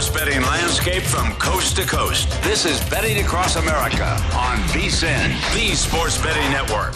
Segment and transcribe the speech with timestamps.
[0.00, 2.30] Sports betting landscape from coast to coast.
[2.42, 6.94] This is Betting Across America on VSIN, the Sports Betting Network.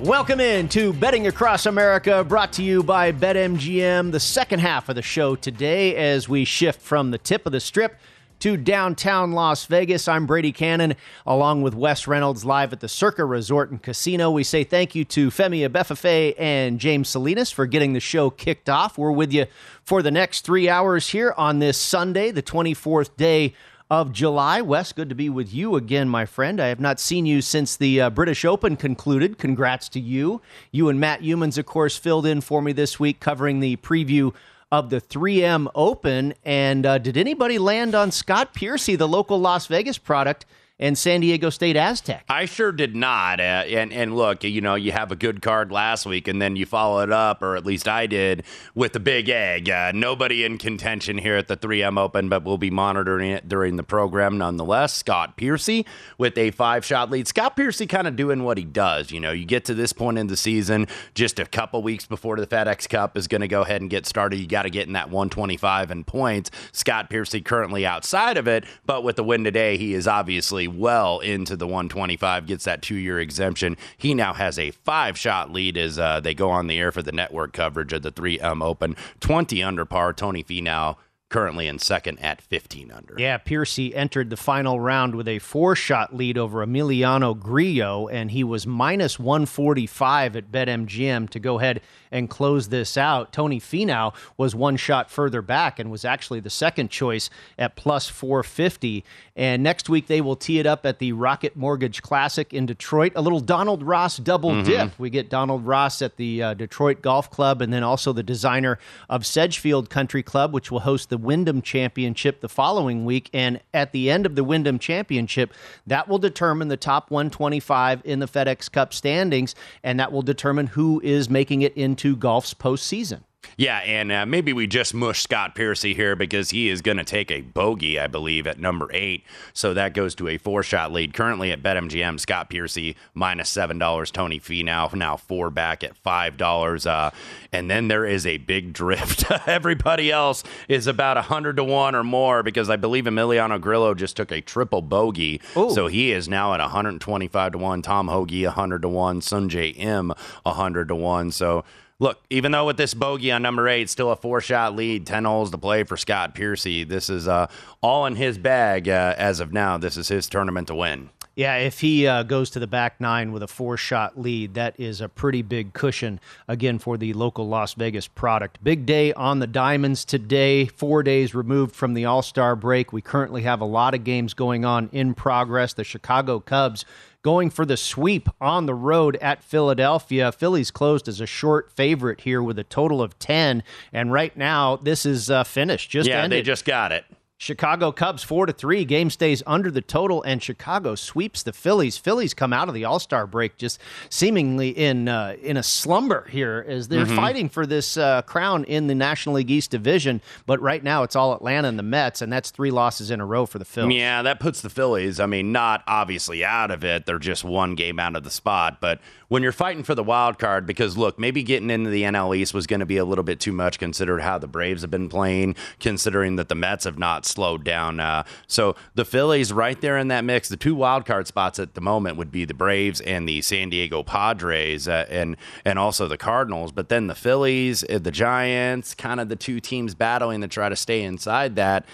[0.00, 4.10] Welcome in to Betting Across America, brought to you by BetMGM.
[4.10, 7.60] The second half of the show today, as we shift from the tip of the
[7.60, 7.98] strip
[8.42, 10.08] to downtown Las Vegas.
[10.08, 14.32] I'm Brady Cannon, along with Wes Reynolds, live at the Circa Resort and Casino.
[14.32, 18.68] We say thank you to Femi Abebefe and James Salinas for getting the show kicked
[18.68, 18.98] off.
[18.98, 19.46] We're with you
[19.84, 23.54] for the next three hours here on this Sunday, the 24th day
[23.88, 24.60] of July.
[24.60, 26.60] Wes, good to be with you again, my friend.
[26.60, 29.38] I have not seen you since the uh, British Open concluded.
[29.38, 30.42] Congrats to you.
[30.72, 34.34] You and Matt Youmans, of course, filled in for me this week covering the preview
[34.72, 36.34] of the 3M Open.
[36.44, 40.46] And uh, did anybody land on Scott Piercy, the local Las Vegas product?
[40.82, 42.24] And San Diego State Aztec.
[42.28, 43.38] I sure did not.
[43.38, 46.56] Uh, and and look, you know, you have a good card last week, and then
[46.56, 48.42] you follow it up, or at least I did,
[48.74, 49.70] with the big egg.
[49.70, 53.76] Uh, nobody in contention here at the 3M Open, but we'll be monitoring it during
[53.76, 54.92] the program nonetheless.
[54.92, 55.86] Scott Piercy
[56.18, 57.28] with a five shot lead.
[57.28, 59.12] Scott Piercy kind of doing what he does.
[59.12, 62.36] You know, you get to this point in the season, just a couple weeks before
[62.36, 64.38] the FedEx Cup is going to go ahead and get started.
[64.38, 66.50] You got to get in that 125 in points.
[66.72, 71.20] Scott Piercy currently outside of it, but with the win today, he is obviously well
[71.20, 73.76] into the 125, gets that two year exemption.
[73.96, 77.02] He now has a five shot lead as uh, they go on the air for
[77.02, 78.96] the network coverage of the 3M Open.
[79.20, 80.12] 20 under par.
[80.12, 80.96] Tony Finau
[81.32, 83.14] currently in second at 15 under.
[83.16, 88.30] Yeah, Piercy entered the final round with a four shot lead over Emiliano Grillo, and
[88.30, 91.80] he was minus 145 at BetMGM to go ahead
[92.12, 93.32] and close this out.
[93.32, 98.08] Tony Finau was one shot further back and was actually the second choice at plus
[98.08, 99.02] 450.
[99.34, 103.12] And next week they will tee it up at the Rocket Mortgage Classic in Detroit.
[103.16, 104.64] A little Donald Ross double mm-hmm.
[104.64, 104.98] dip.
[104.98, 108.78] We get Donald Ross at the uh, Detroit Golf Club and then also the designer
[109.08, 113.30] of Sedgefield Country Club, which will host the Wyndham Championship the following week.
[113.32, 115.54] And at the end of the Wyndham Championship,
[115.86, 120.68] that will determine the top 125 in the FedEx Cup standings, and that will determine
[120.68, 123.22] who is making it into golf's postseason.
[123.56, 127.04] Yeah, and uh, maybe we just mush Scott Piercy here because he is going to
[127.04, 129.24] take a bogey, I believe, at number eight.
[129.52, 131.14] So that goes to a four shot lead.
[131.14, 134.12] Currently at BetMGM, Scott Piercy $7.
[134.12, 136.86] Tony Finau now four back at $5.
[136.86, 137.10] Uh,
[137.52, 139.30] and then there is a big drift.
[139.46, 144.16] Everybody else is about 100 to 1 or more because I believe Emiliano Grillo just
[144.16, 145.40] took a triple bogey.
[145.56, 145.70] Ooh.
[145.70, 147.82] So he is now at 125 to 1.
[147.82, 149.20] Tom Hoge 100 to 1.
[149.20, 150.12] Sungjae Im
[150.44, 151.30] 100 to 1.
[151.32, 151.64] So
[152.02, 155.24] look, even though with this bogey on number eight, still a four shot lead, 10
[155.24, 157.46] holes to play for Scott Piercy, this is uh,
[157.80, 159.78] all in his bag uh, as of now.
[159.78, 161.10] This is his tournament to win.
[161.34, 164.78] Yeah, if he uh, goes to the back nine with a four shot lead, that
[164.78, 168.62] is a pretty big cushion, again, for the local Las Vegas product.
[168.62, 172.92] Big day on the Diamonds today, four days removed from the All Star break.
[172.92, 175.72] We currently have a lot of games going on in progress.
[175.72, 176.84] The Chicago Cubs
[177.22, 180.32] going for the sweep on the road at Philadelphia.
[180.32, 183.62] Phillies closed as a short favorite here with a total of 10.
[183.92, 185.88] And right now, this is uh, finished.
[185.88, 186.38] Just yeah, ended.
[186.38, 187.04] they just got it.
[187.42, 188.84] Chicago Cubs four to three.
[188.84, 191.98] Game stays under the total, and Chicago sweeps the Phillies.
[191.98, 193.80] Phillies come out of the All Star break just
[194.10, 197.16] seemingly in uh, in a slumber here as they're mm-hmm.
[197.16, 200.20] fighting for this uh, crown in the National League East division.
[200.46, 203.26] But right now, it's all Atlanta and the Mets, and that's three losses in a
[203.26, 203.96] row for the Phillies.
[203.96, 205.18] Yeah, that puts the Phillies.
[205.18, 207.06] I mean, not obviously out of it.
[207.06, 209.00] They're just one game out of the spot, but
[209.32, 212.52] when you're fighting for the wild card, because look, maybe getting into the NL East
[212.52, 215.08] was going to be a little bit too much considered how the Braves have been
[215.08, 217.98] playing, considering that the Mets have not slowed down.
[217.98, 220.50] Uh, so the Phillies right there in that mix.
[220.50, 223.70] The two wild card spots at the moment would be the Braves and the San
[223.70, 226.70] Diego Padres, uh, and and also the Cardinals.
[226.70, 230.68] But then the Phillies, uh, the Giants, kind of the two teams battling to try
[230.68, 231.86] to stay inside that.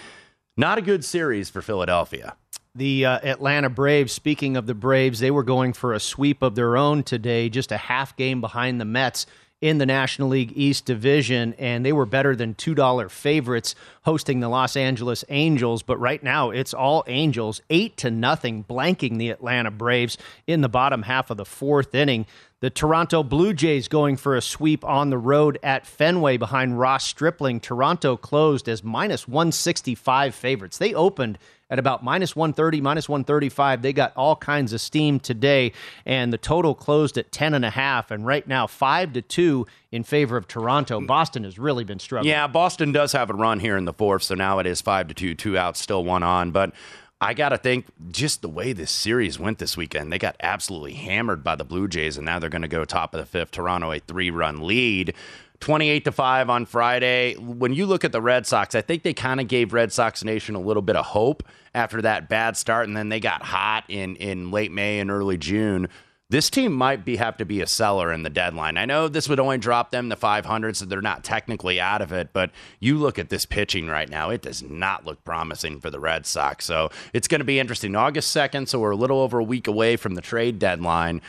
[0.59, 2.35] Not a good series for Philadelphia.
[2.75, 6.55] The uh, Atlanta Braves, speaking of the Braves, they were going for a sweep of
[6.55, 9.25] their own today, just a half game behind the Mets
[9.61, 14.49] in the National League East Division, and they were better than $2 favorites hosting the
[14.49, 15.81] Los Angeles Angels.
[15.81, 20.67] But right now, it's all Angels, 8 to nothing, blanking the Atlanta Braves in the
[20.67, 22.25] bottom half of the fourth inning.
[22.61, 27.05] The Toronto Blue Jays going for a sweep on the road at Fenway behind Ross
[27.05, 27.61] Stripling.
[27.61, 30.77] Toronto closed as minus 165 favorites.
[30.77, 31.37] They opened
[31.69, 33.81] at about minus 130, minus 135.
[33.81, 35.71] They got all kinds of steam today,
[36.05, 38.11] and the total closed at 10 and a half.
[38.11, 40.99] And right now, five to two in favor of Toronto.
[40.99, 42.29] Boston has really been struggling.
[42.29, 45.07] Yeah, Boston does have a run here in the fourth, so now it is five
[45.07, 46.73] to two, two outs, still one on, but.
[47.21, 50.93] I got to think just the way this series went this weekend, they got absolutely
[50.93, 53.51] hammered by the Blue Jays, and now they're going to go top of the fifth.
[53.51, 55.13] Toronto, a three run lead.
[55.59, 57.35] 28 to 5 on Friday.
[57.35, 60.23] When you look at the Red Sox, I think they kind of gave Red Sox
[60.23, 61.43] Nation a little bit of hope
[61.75, 65.37] after that bad start and then they got hot in in late May and early
[65.37, 65.89] June.
[66.31, 68.77] This team might be have to be a seller in the deadline.
[68.77, 72.11] I know this would only drop them to 500 so they're not technically out of
[72.11, 75.89] it, but you look at this pitching right now, it does not look promising for
[75.89, 76.65] the Red Sox.
[76.65, 77.95] So, it's going to be interesting.
[77.95, 81.23] August 2nd, so we're a little over a week away from the trade deadline.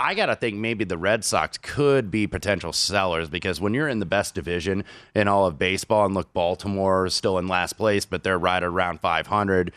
[0.00, 3.86] I got to think maybe the Red Sox could be potential sellers because when you're
[3.86, 4.82] in the best division
[5.14, 8.62] in all of baseball, and look, Baltimore is still in last place, but they're right
[8.62, 9.72] around 500.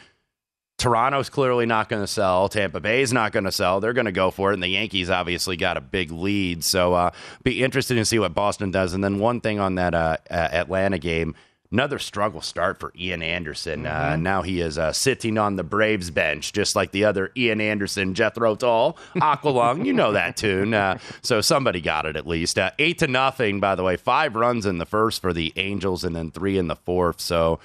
[0.78, 2.50] Toronto's clearly not going to sell.
[2.50, 3.80] Tampa Bay's not going to sell.
[3.80, 4.56] They're going to go for it.
[4.56, 6.64] And the Yankees obviously got a big lead.
[6.64, 7.12] So uh,
[7.44, 8.94] be interested to see what Boston does.
[8.94, 11.36] And then one thing on that uh, Atlanta game
[11.74, 13.88] Another struggle start for Ian Anderson.
[13.88, 14.14] Uh, mm-hmm.
[14.14, 17.60] Uh, now he is uh, sitting on the Braves bench, just like the other Ian
[17.60, 19.84] Anderson, Jethro Tull, Aqualung.
[19.84, 20.76] you know that tune.
[20.76, 22.60] Uh, so somebody got it at least.
[22.60, 23.98] Uh, eight to nothing, by the way.
[23.98, 27.19] Five runs in the first for the Angels, and then three in the fourth.
[27.19, 27.60] So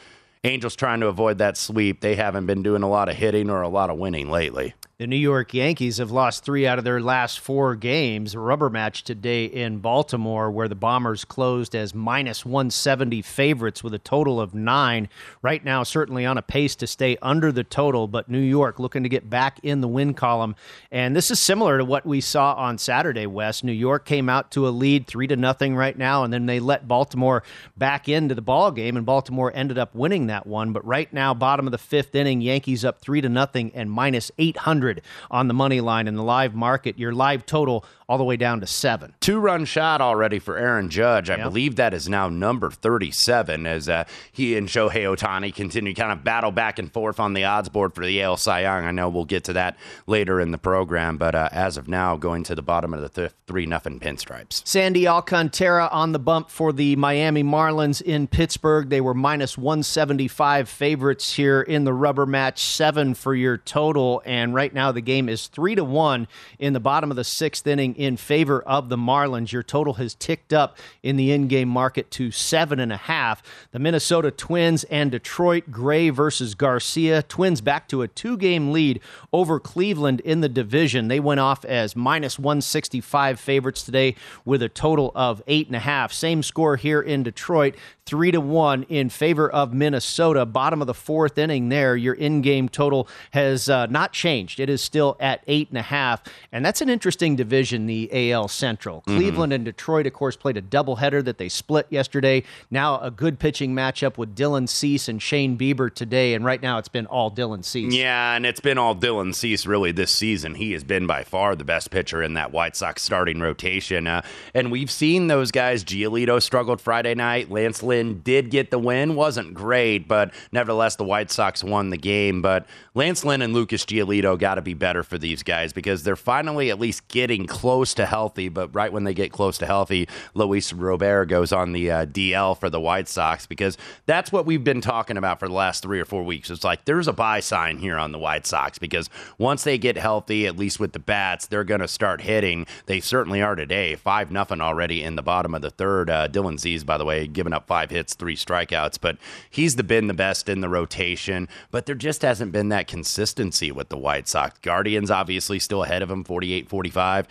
[0.44, 2.00] Angels trying to avoid that sweep.
[2.00, 4.74] They haven't been doing a lot of hitting or a lot of winning lately.
[4.98, 8.34] The New York Yankees have lost three out of their last four games.
[8.34, 13.94] A rubber match today in Baltimore, where the Bombers closed as minus 170 favorites with
[13.94, 15.08] a total of nine.
[15.40, 19.04] Right now, certainly on a pace to stay under the total, but New York looking
[19.04, 20.56] to get back in the win column.
[20.90, 23.62] And this is similar to what we saw on Saturday, West.
[23.62, 26.58] New York came out to a lead three to nothing right now, and then they
[26.58, 27.44] let Baltimore
[27.76, 30.72] back into the ball game, and Baltimore ended up winning that one.
[30.72, 34.30] But right now, bottom of the fifth inning, Yankees up three to nothing and minus
[34.38, 36.98] 800 on the money line in the live market.
[36.98, 39.12] Your live total all the way down to seven.
[39.20, 41.28] Two run shot already for Aaron Judge.
[41.28, 41.44] I yep.
[41.44, 46.24] believe that is now number 37 as uh, he and Shohei Ohtani continue kind of
[46.24, 48.86] battle back and forth on the odds board for the AL Cy Young.
[48.86, 52.16] I know we'll get to that later in the program, but uh, as of now,
[52.16, 54.66] going to the bottom of the th- 3 nothing pinstripes.
[54.66, 58.88] Sandy Alcantara on the bump for the Miami Marlins in Pittsburgh.
[58.88, 64.22] They were minus 175 favorites here in the rubber match, seven for your total.
[64.24, 66.26] And right now, the game is 3 to 1
[66.58, 69.50] in the bottom of the sixth inning in favor of the Marlins.
[69.50, 73.42] Your total has ticked up in the in-game market to seven and a half.
[73.72, 77.22] The Minnesota Twins and Detroit Gray versus Garcia.
[77.24, 79.00] Twins back to a two-game lead
[79.32, 81.08] over Cleveland in the division.
[81.08, 84.14] They went off as minus 165 favorites today
[84.44, 86.12] with a total of eight and a half.
[86.12, 87.74] Same score here in Detroit
[88.08, 90.46] three to one in favor of Minnesota.
[90.46, 91.94] Bottom of the fourth inning there.
[91.94, 94.60] Your in game total has uh, not changed.
[94.60, 96.22] It is still at eight and a half.
[96.50, 99.02] And that's an interesting division the AL Central.
[99.02, 99.16] Mm-hmm.
[99.16, 102.44] Cleveland and Detroit, of course, played a doubleheader that they split yesterday.
[102.70, 106.78] Now a good pitching matchup with Dylan Cease and Shane Bieber today, and right now
[106.78, 107.94] it's been all Dylan Cease.
[107.94, 110.54] Yeah, and it's been all Dylan Cease really this season.
[110.54, 114.06] He has been by far the best pitcher in that White Sox starting rotation.
[114.06, 114.22] Uh,
[114.54, 115.84] and we've seen those guys.
[115.84, 117.50] Giolito struggled Friday night.
[117.50, 119.14] Lance Lynn did get the win.
[119.14, 122.42] Wasn't great, but nevertheless, the White Sox won the game.
[122.42, 126.16] But Lance Lynn and Lucas Giolito got to be better for these guys because they're
[126.16, 128.48] finally at least getting close to healthy.
[128.48, 132.58] But right when they get close to healthy, Luis Robert goes on the uh, DL
[132.58, 133.76] for the White Sox because
[134.06, 136.50] that's what we've been talking about for the last three or four weeks.
[136.50, 139.96] It's like there's a buy sign here on the White Sox because once they get
[139.96, 142.66] healthy, at least with the bats, they're going to start hitting.
[142.86, 143.94] They certainly are today.
[143.94, 146.10] Five nothing already in the bottom of the third.
[146.10, 149.18] Uh, Dylan Cease, by the way, giving up five hits, three strikeouts, but
[149.50, 151.48] he's the, been the best in the rotation.
[151.70, 154.58] But there just hasn't been that consistency with the White Sox.
[154.60, 157.28] Guardians obviously still ahead of him, 48 45.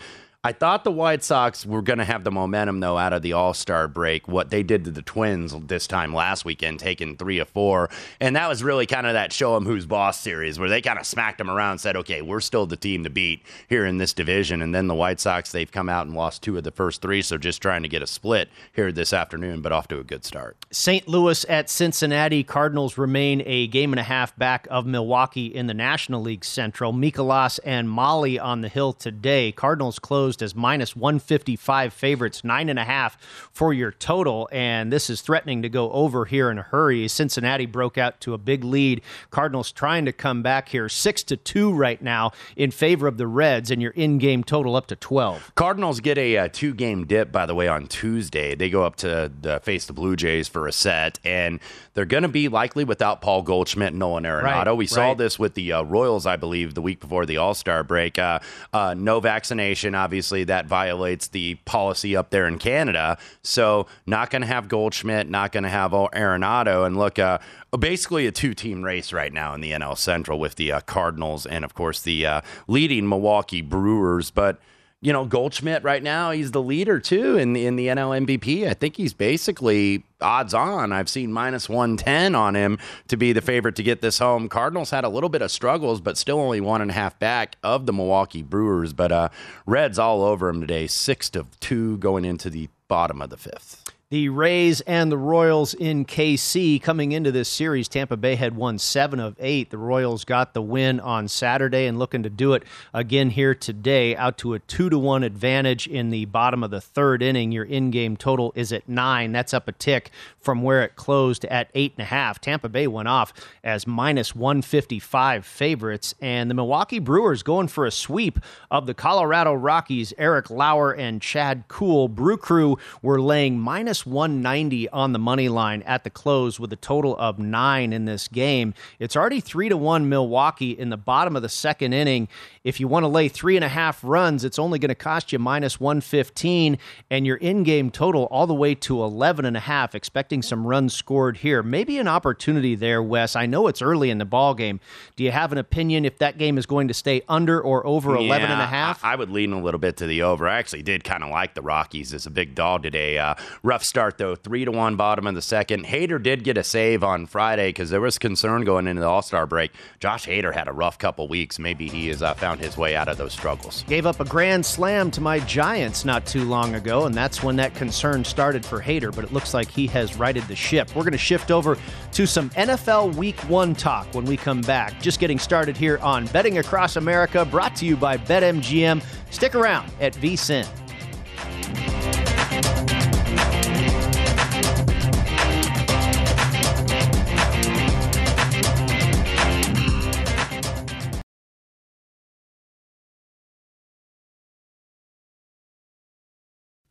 [0.48, 3.34] I thought the White Sox were going to have the momentum, though, out of the
[3.34, 4.26] All Star break.
[4.28, 7.90] What they did to the Twins this time last weekend, taking three of four.
[8.18, 10.98] And that was really kind of that show them who's boss series where they kind
[10.98, 13.98] of smacked them around and said, okay, we're still the team to beat here in
[13.98, 14.62] this division.
[14.62, 17.20] And then the White Sox, they've come out and lost two of the first three.
[17.20, 20.24] So just trying to get a split here this afternoon, but off to a good
[20.24, 20.56] start.
[20.70, 21.06] St.
[21.06, 22.42] Louis at Cincinnati.
[22.42, 26.94] Cardinals remain a game and a half back of Milwaukee in the National League Central.
[26.94, 29.52] Mikolas and Mahle on the hill today.
[29.52, 29.98] Cardinals
[30.38, 33.18] closed as minus 155 favorites, nine and a half
[33.52, 34.48] for your total.
[34.52, 37.08] And this is threatening to go over here in a hurry.
[37.08, 39.02] Cincinnati broke out to a big lead.
[39.30, 43.26] Cardinals trying to come back here, six to two right now in favor of the
[43.26, 45.52] Reds, and your in-game total up to 12.
[45.54, 48.54] Cardinals get a, uh two-game dip, by the way, on Tuesday.
[48.54, 51.60] They go up to the, face the Blue Jays for a set, and
[51.94, 54.66] they're going to be likely without Paul Goldschmidt and Nolan Arenado.
[54.66, 55.18] Right, we saw right.
[55.18, 58.18] this with the uh, Royals, I believe, the week before the All Star break.
[58.18, 58.38] Uh,
[58.72, 63.18] uh, no vaccination, obviously, that violates the policy up there in Canada.
[63.42, 66.86] So, not going to have Goldschmidt, not going to have Arenado.
[66.86, 67.38] And look, uh,
[67.78, 71.46] basically a two team race right now in the NL Central with the uh, Cardinals
[71.46, 74.30] and, of course, the uh, leading Milwaukee Brewers.
[74.30, 74.60] But
[75.00, 78.68] you know, Goldschmidt right now, he's the leader too in the in the NL MVP.
[78.68, 80.92] I think he's basically odds on.
[80.92, 84.48] I've seen minus 110 on him to be the favorite to get this home.
[84.48, 87.54] Cardinals had a little bit of struggles, but still only one and a half back
[87.62, 88.92] of the Milwaukee Brewers.
[88.92, 89.28] But uh,
[89.66, 93.87] Reds all over him today, six to two going into the bottom of the fifth.
[94.10, 97.88] The Rays and the Royals in KC coming into this series.
[97.88, 99.68] Tampa Bay had won seven of eight.
[99.68, 102.62] The Royals got the win on Saturday and looking to do it
[102.94, 106.80] again here today, out to a two to one advantage in the bottom of the
[106.80, 107.52] third inning.
[107.52, 109.32] Your in game total is at nine.
[109.32, 110.10] That's up a tick
[110.40, 112.40] from where it closed at eight and a half.
[112.40, 117.90] Tampa Bay went off as minus 155 favorites, and the Milwaukee Brewers going for a
[117.90, 118.38] sweep
[118.70, 120.14] of the Colorado Rockies.
[120.16, 122.08] Eric Lauer and Chad Kuhl.
[122.08, 126.76] Brew Crew were laying minus 190 on the money line at the close with a
[126.76, 128.74] total of nine in this game.
[128.98, 132.28] It's already three to one Milwaukee in the bottom of the second inning.
[132.64, 135.32] If you want to lay three and a half runs, it's only going to cost
[135.32, 136.78] you minus 115,
[137.10, 140.66] and your in game total all the way to 11 and a half, expecting some
[140.66, 141.62] runs scored here.
[141.62, 143.36] Maybe an opportunity there, Wes.
[143.36, 144.80] I know it's early in the ball game.
[145.16, 148.14] Do you have an opinion if that game is going to stay under or over
[148.14, 149.04] 11 and a half?
[149.04, 150.48] I, I would lean a little bit to the over.
[150.48, 153.18] I actually did kind of like the Rockies as a big dog today.
[153.18, 155.86] Uh, rough start though, three to one bottom of the second.
[155.86, 159.22] Hader did get a save on Friday because there was concern going into the All
[159.22, 159.72] Star break.
[159.98, 161.58] Josh Hader had a rough couple weeks.
[161.58, 163.84] Maybe he has uh, found his way out of those struggles.
[163.88, 167.56] Gave up a grand slam to my Giants not too long ago, and that's when
[167.56, 170.94] that concern started for Hader, but it looks like he has righted the ship.
[170.94, 171.78] We're going to shift over
[172.12, 175.00] to some NFL Week 1 talk when we come back.
[175.00, 179.02] Just getting started here on Betting Across America, brought to you by BetMGM.
[179.30, 180.66] Stick around at VSIN.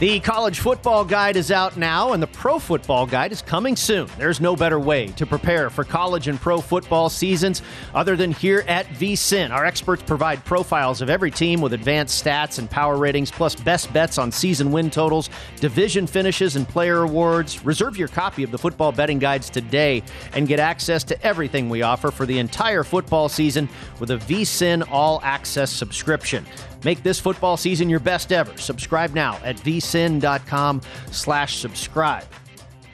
[0.00, 4.08] The college football guide is out now, and the pro football guide is coming soon.
[4.16, 7.60] There's no better way to prepare for college and pro football seasons
[7.92, 9.50] other than here at VSIN.
[9.50, 13.92] Our experts provide profiles of every team with advanced stats and power ratings, plus best
[13.92, 17.62] bets on season win totals, division finishes, and player awards.
[17.62, 21.82] Reserve your copy of the football betting guides today and get access to everything we
[21.82, 26.46] offer for the entire football season with a VSIN all access subscription.
[26.82, 28.56] Make this football season your best ever.
[28.56, 29.56] Subscribe now at
[29.90, 32.24] vsin.com slash subscribe.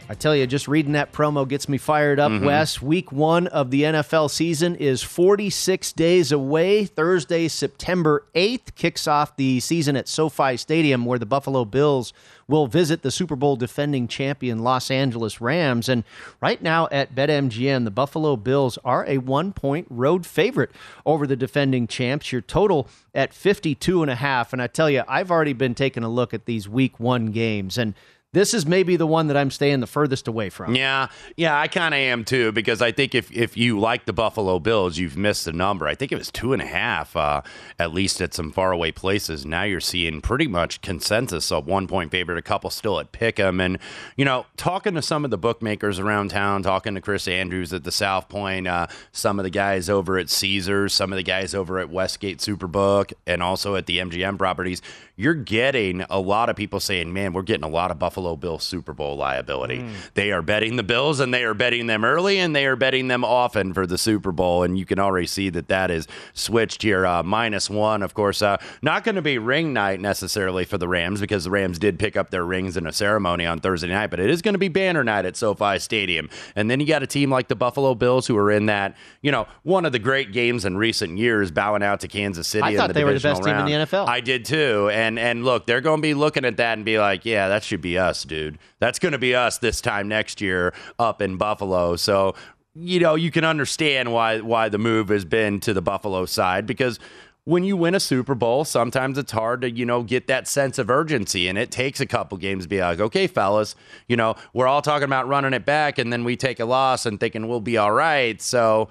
[0.09, 2.81] I tell you, just reading that promo gets me fired up, Wes.
[2.81, 6.85] Week one of the NFL season is 46 days away.
[6.85, 12.13] Thursday, September 8th, kicks off the season at SoFi Stadium, where the Buffalo Bills
[12.49, 15.89] will visit the Super Bowl defending champion Los Angeles Rams.
[15.89, 16.05] And
[16.41, 20.71] right now at BetMGM, the Buffalo Bills are a one point road favorite
[21.05, 22.31] over the defending champs.
[22.31, 24.53] Your total at 52 and a half.
[24.53, 27.79] And I tell you, I've already been taking a look at these week one games
[27.79, 27.95] and
[28.37, 30.77] this is maybe the one that I'm staying the furthest away from.
[30.77, 34.13] Yeah, yeah, I kind of am too because I think if if you like the
[34.13, 35.89] Buffalo Bills, you've missed the number.
[35.89, 37.41] I think it was two and a half, uh,
[37.79, 39.47] at least at some faraway places.
[39.47, 42.37] Now you're seeing pretty much consensus of one point favorite.
[42.37, 43.79] A couple still at Pick'em, and
[44.17, 47.85] you know, talking to some of the bookmakers around town, talking to Chris Andrews at
[47.85, 51.55] the South Point, uh, some of the guys over at Caesars, some of the guys
[51.55, 54.83] over at Westgate Superbook, and also at the MGM properties.
[55.17, 58.65] You're getting a lot of people saying, "Man, we're getting a lot of Buffalo Bills
[58.65, 62.55] Super Bowl liability." They are betting the Bills, and they are betting them early, and
[62.55, 64.63] they are betting them often for the Super Bowl.
[64.63, 67.07] And you can already see that that is switched here.
[67.07, 70.89] Uh, minus one, of course, uh, not going to be ring night necessarily for the
[70.89, 74.09] Rams because the Rams did pick up their rings in a ceremony on Thursday night,
[74.09, 76.29] but it is going to be banner night at SoFi Stadium.
[76.55, 79.33] And then you got a team like the Buffalo Bills who are in that, you
[79.33, 82.65] know, one of the great games in recent years, bowing out to Kansas City.
[82.65, 84.07] I in thought the they were the best team in the NFL.
[84.09, 84.91] I did too.
[84.93, 87.63] And and look, they're going to be looking at that and be like, yeah, that
[87.63, 88.59] should be us, dude.
[88.79, 91.97] That's going to be us this time next year up in Buffalo.
[91.97, 92.35] So
[92.79, 96.67] you know you can understand why why the move has been to the Buffalo side
[96.67, 96.99] because
[97.45, 100.81] when you win a Super Bowl, sometimes it's hard to, you know, get that sense
[100.81, 101.47] of urgency.
[101.47, 103.77] And it takes a couple games to be like, okay, fellas,
[104.09, 107.07] you know, we're all talking about running it back and then we take a loss
[107.07, 108.43] and thinking we'll be all right.
[108.43, 108.89] So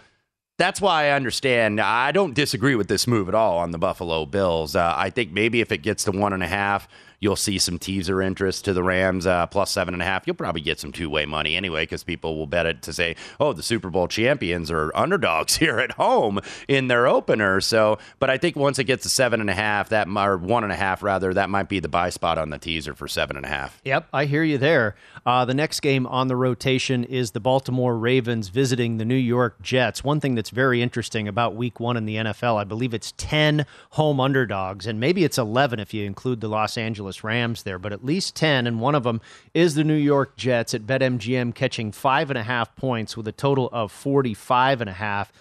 [0.58, 1.82] that's why I understand.
[1.82, 4.76] I don't disagree with this move at all on the Buffalo Bills.
[4.76, 6.88] Uh, I think maybe if it gets to one and a half,
[7.20, 10.26] you'll see some teaser interest to the Rams uh, plus seven and a half.
[10.26, 13.16] You'll probably get some two way money anyway because people will bet it to say,
[13.40, 17.62] oh, the Super Bowl champions are underdogs here at home in their opener.
[17.62, 20.64] So, but I think once it gets to seven and a half, that or one
[20.64, 23.38] and a half rather, that might be the buy spot on the teaser for seven
[23.38, 23.80] and a half.
[23.84, 24.96] Yep, I hear you there.
[25.26, 29.62] Uh, the next game on the rotation is the Baltimore Ravens visiting the New York
[29.62, 30.04] Jets.
[30.04, 33.66] One thing that's very interesting about Week One in the NFL, I believe it's ten
[33.92, 37.94] home underdogs, and maybe it's eleven if you include the Los Angeles Rams there, but
[37.94, 39.22] at least ten, and one of them
[39.54, 43.32] is the New York Jets at BetMGM catching five and a half points with a
[43.32, 45.32] total of forty-five and a half.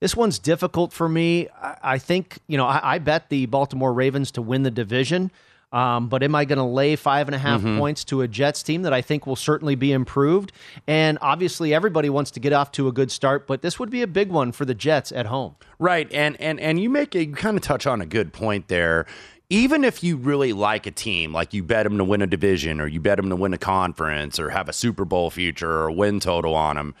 [0.00, 1.48] This one's difficult for me.
[1.60, 5.30] I, I think, you know, I, I, bet the Baltimore Ravens to win the division.
[5.74, 7.78] Um, but am I going to lay five and a half mm-hmm.
[7.78, 10.52] points to a Jets team that I think will certainly be improved?
[10.86, 14.00] And obviously, everybody wants to get off to a good start, but this would be
[14.00, 15.56] a big one for the Jets at home.
[15.80, 18.68] Right, and and and you make a you kind of touch on a good point
[18.68, 19.04] there
[19.50, 22.80] even if you really like a team, like you bet them to win a division
[22.80, 25.88] or you bet them to win a conference or have a Super Bowl future or
[25.88, 26.94] a win total on them,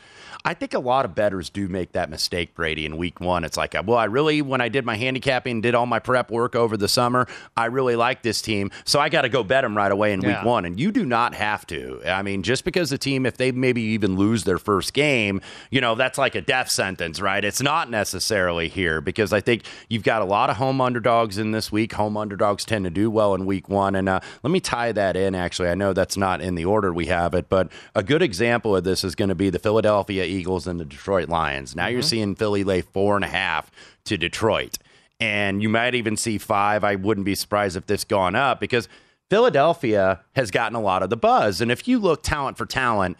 [0.46, 3.44] I think a lot of bettors do make that mistake, Brady, in week one.
[3.44, 6.54] It's like, well, I really, when I did my handicapping, did all my prep work
[6.54, 7.26] over the summer,
[7.56, 8.70] I really like this team.
[8.84, 10.28] So I got to go bet them right away in yeah.
[10.28, 10.66] week one.
[10.66, 12.02] And you do not have to.
[12.06, 15.80] I mean, just because the team, if they maybe even lose their first game, you
[15.80, 17.42] know, that's like a death sentence, right?
[17.42, 21.52] It's not necessarily here because I think you've got a lot of home underdogs in
[21.52, 21.94] this week.
[21.94, 23.94] Home underdogs tend to do well in week one.
[23.94, 25.70] And uh, let me tie that in, actually.
[25.70, 28.84] I know that's not in the order we have it, but a good example of
[28.84, 31.74] this is going to be the Philadelphia Eagles and the Detroit Lions.
[31.74, 31.92] Now mm-hmm.
[31.92, 33.70] you're seeing Philly lay four and a half
[34.04, 34.78] to Detroit.
[35.20, 36.84] And you might even see five.
[36.84, 38.88] I wouldn't be surprised if this gone up because
[39.30, 41.60] Philadelphia has gotten a lot of the buzz.
[41.60, 43.16] And if you look talent for talent,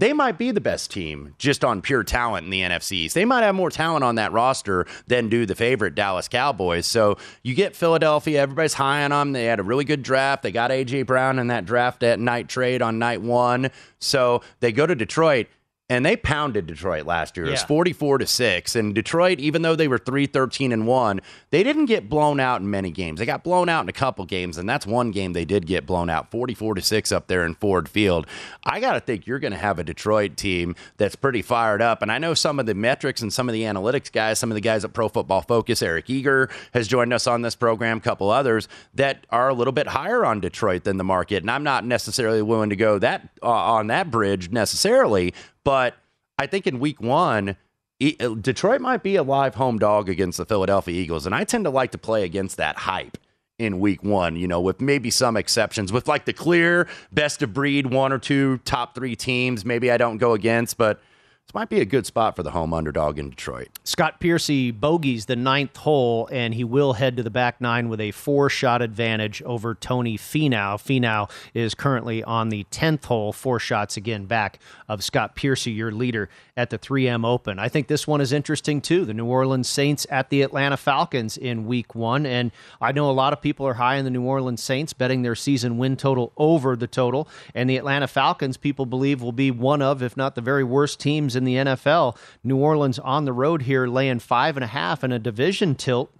[0.00, 3.12] they might be the best team just on pure talent in the NFCs.
[3.12, 6.86] They might have more talent on that roster than do the favorite Dallas Cowboys.
[6.86, 9.32] So you get Philadelphia, everybody's high on them.
[9.32, 10.42] They had a really good draft.
[10.42, 11.02] They got A.J.
[11.02, 13.70] Brown in that draft at night trade on night one.
[13.98, 15.48] So they go to Detroit
[15.90, 17.46] and they pounded Detroit last year.
[17.46, 21.64] It was 44 to 6 and Detroit even though they were 3-13 and 1, they
[21.64, 23.18] didn't get blown out in many games.
[23.18, 25.86] They got blown out in a couple games and that's one game they did get
[25.86, 28.28] blown out 44 to 6 up there in Ford Field.
[28.64, 32.02] I got to think you're going to have a Detroit team that's pretty fired up
[32.02, 34.54] and I know some of the metrics and some of the analytics guys, some of
[34.54, 38.00] the guys at Pro Football Focus, Eric Eager has joined us on this program, a
[38.00, 41.64] couple others that are a little bit higher on Detroit than the market and I'm
[41.64, 45.94] not necessarily willing to go that uh, on that bridge necessarily, but
[46.38, 47.56] I think in week one,
[48.02, 51.26] uh, Detroit might be a live home dog against the Philadelphia Eagles.
[51.26, 53.18] And I tend to like to play against that hype
[53.58, 57.52] in week one, you know, with maybe some exceptions, with like the clear best of
[57.52, 59.66] breed one or two top three teams.
[59.66, 61.02] Maybe I don't go against, but
[61.50, 63.70] this might be a good spot for the home underdog in Detroit.
[63.82, 68.00] Scott Piercy bogeys the ninth hole, and he will head to the back nine with
[68.00, 70.76] a four shot advantage over Tony Finau.
[70.76, 75.90] Finau is currently on the 10th hole, four shots again back of Scott Piercy, your
[75.90, 77.58] leader at the 3M Open.
[77.58, 79.04] I think this one is interesting too.
[79.04, 82.26] The New Orleans Saints at the Atlanta Falcons in week one.
[82.26, 85.22] And I know a lot of people are high in the New Orleans Saints, betting
[85.22, 87.28] their season win total over the total.
[87.56, 91.00] And the Atlanta Falcons, people believe, will be one of, if not the very worst
[91.00, 92.16] teams in the NFL.
[92.44, 96.14] New Orleans on the road here, laying five and a half in a division tilt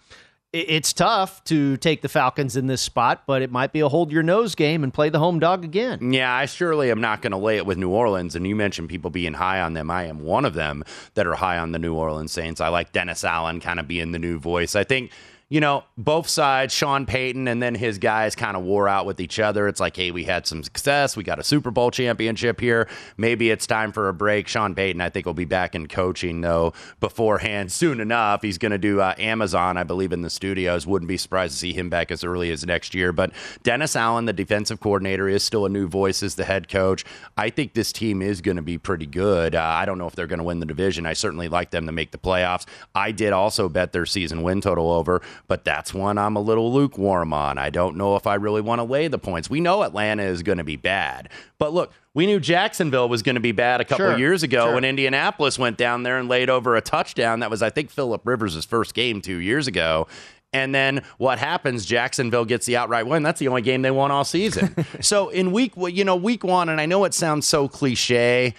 [0.53, 4.11] it's tough to take the Falcons in this spot, but it might be a hold
[4.11, 6.13] your nose game and play the home dog again.
[6.13, 8.35] Yeah, I surely am not going to lay it with New Orleans.
[8.35, 9.91] And you mentioned people being high on them.
[9.91, 10.83] I am one of them
[11.15, 12.61] that are high on the New Orleans Saints.
[12.61, 14.75] I like Dennis Allen kind of being the new voice.
[14.75, 15.13] I think
[15.51, 19.19] you know, both sides, Sean Payton and then his guys kind of wore out with
[19.19, 19.67] each other.
[19.67, 21.17] It's like, hey, we had some success.
[21.17, 22.89] We got a Super Bowl championship here.
[23.17, 24.47] Maybe it's time for a break.
[24.47, 28.43] Sean Payton, I think, will be back in coaching, though, beforehand soon enough.
[28.43, 30.87] He's going to do uh, Amazon, I believe, in the studios.
[30.87, 33.13] Wouldn't be surprised to see him back as early as next year.
[33.13, 33.33] But
[33.65, 37.05] Dennis Allen, the defensive coordinator, is still a new voice as the head coach.
[37.37, 39.57] I think this team is going to be pretty good.
[39.57, 41.07] Uh, I don't know if they're going to win the division.
[41.07, 42.67] I certainly like them to make the playoffs.
[42.95, 46.73] I did also bet their season win total over but that's one I'm a little
[46.73, 47.59] lukewarm on.
[47.59, 49.51] I don't know if I really want to lay the points.
[49.51, 53.37] We know Atlanta is going to be bad, but look, we knew Jacksonville was going
[53.37, 54.75] to be bad a couple sure, years ago sure.
[54.75, 57.41] when Indianapolis went down there and laid over a touchdown.
[57.41, 60.09] That was, I think, Philip Rivers' first game two years ago.
[60.53, 61.87] And then what happens?
[61.87, 63.23] Jacksonville gets the outright win.
[63.23, 64.75] That's the only game they won all season.
[65.01, 68.55] so in week, you know, week one, and I know it sounds so cliche,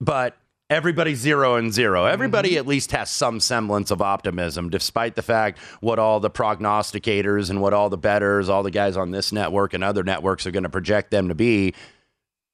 [0.00, 0.36] but
[0.70, 2.58] everybody's zero and 0 Everybody mm-hmm.
[2.58, 7.60] at least has some semblance of optimism, despite the fact what all the prognosticators and
[7.60, 10.62] what all the betters, all the guys on this network and other networks are going
[10.64, 11.74] to project them to be.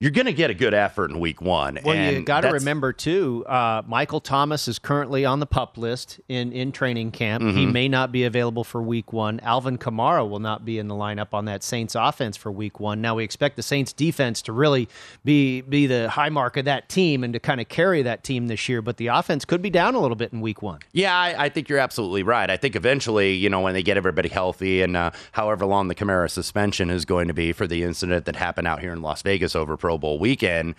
[0.04, 1.78] You're going to get a good effort in week one.
[1.82, 3.42] Well, and you got to remember too.
[3.46, 7.42] Uh, Michael Thomas is currently on the pup list in in training camp.
[7.42, 7.72] He Mhm.
[7.72, 9.40] may not be available for week one.
[9.40, 13.00] Alvin Kamara will not be in the lineup on that Saints offense for week one.
[13.00, 14.90] Now we expect the Saints defense to really
[15.24, 18.48] be be the high mark of that team and to kind of carry that team
[18.48, 18.82] this year.
[18.82, 20.80] But the offense could be down a little bit in week one.
[20.92, 22.50] Yeah, I, I think you're absolutely right.
[22.50, 25.94] I think eventually, you know, when they get everybody healthy and uh, however long the
[25.94, 29.22] Kamara suspension is going to be for the incident that happened out here in Las
[29.22, 30.74] Vegas over Pro Bowl weekend,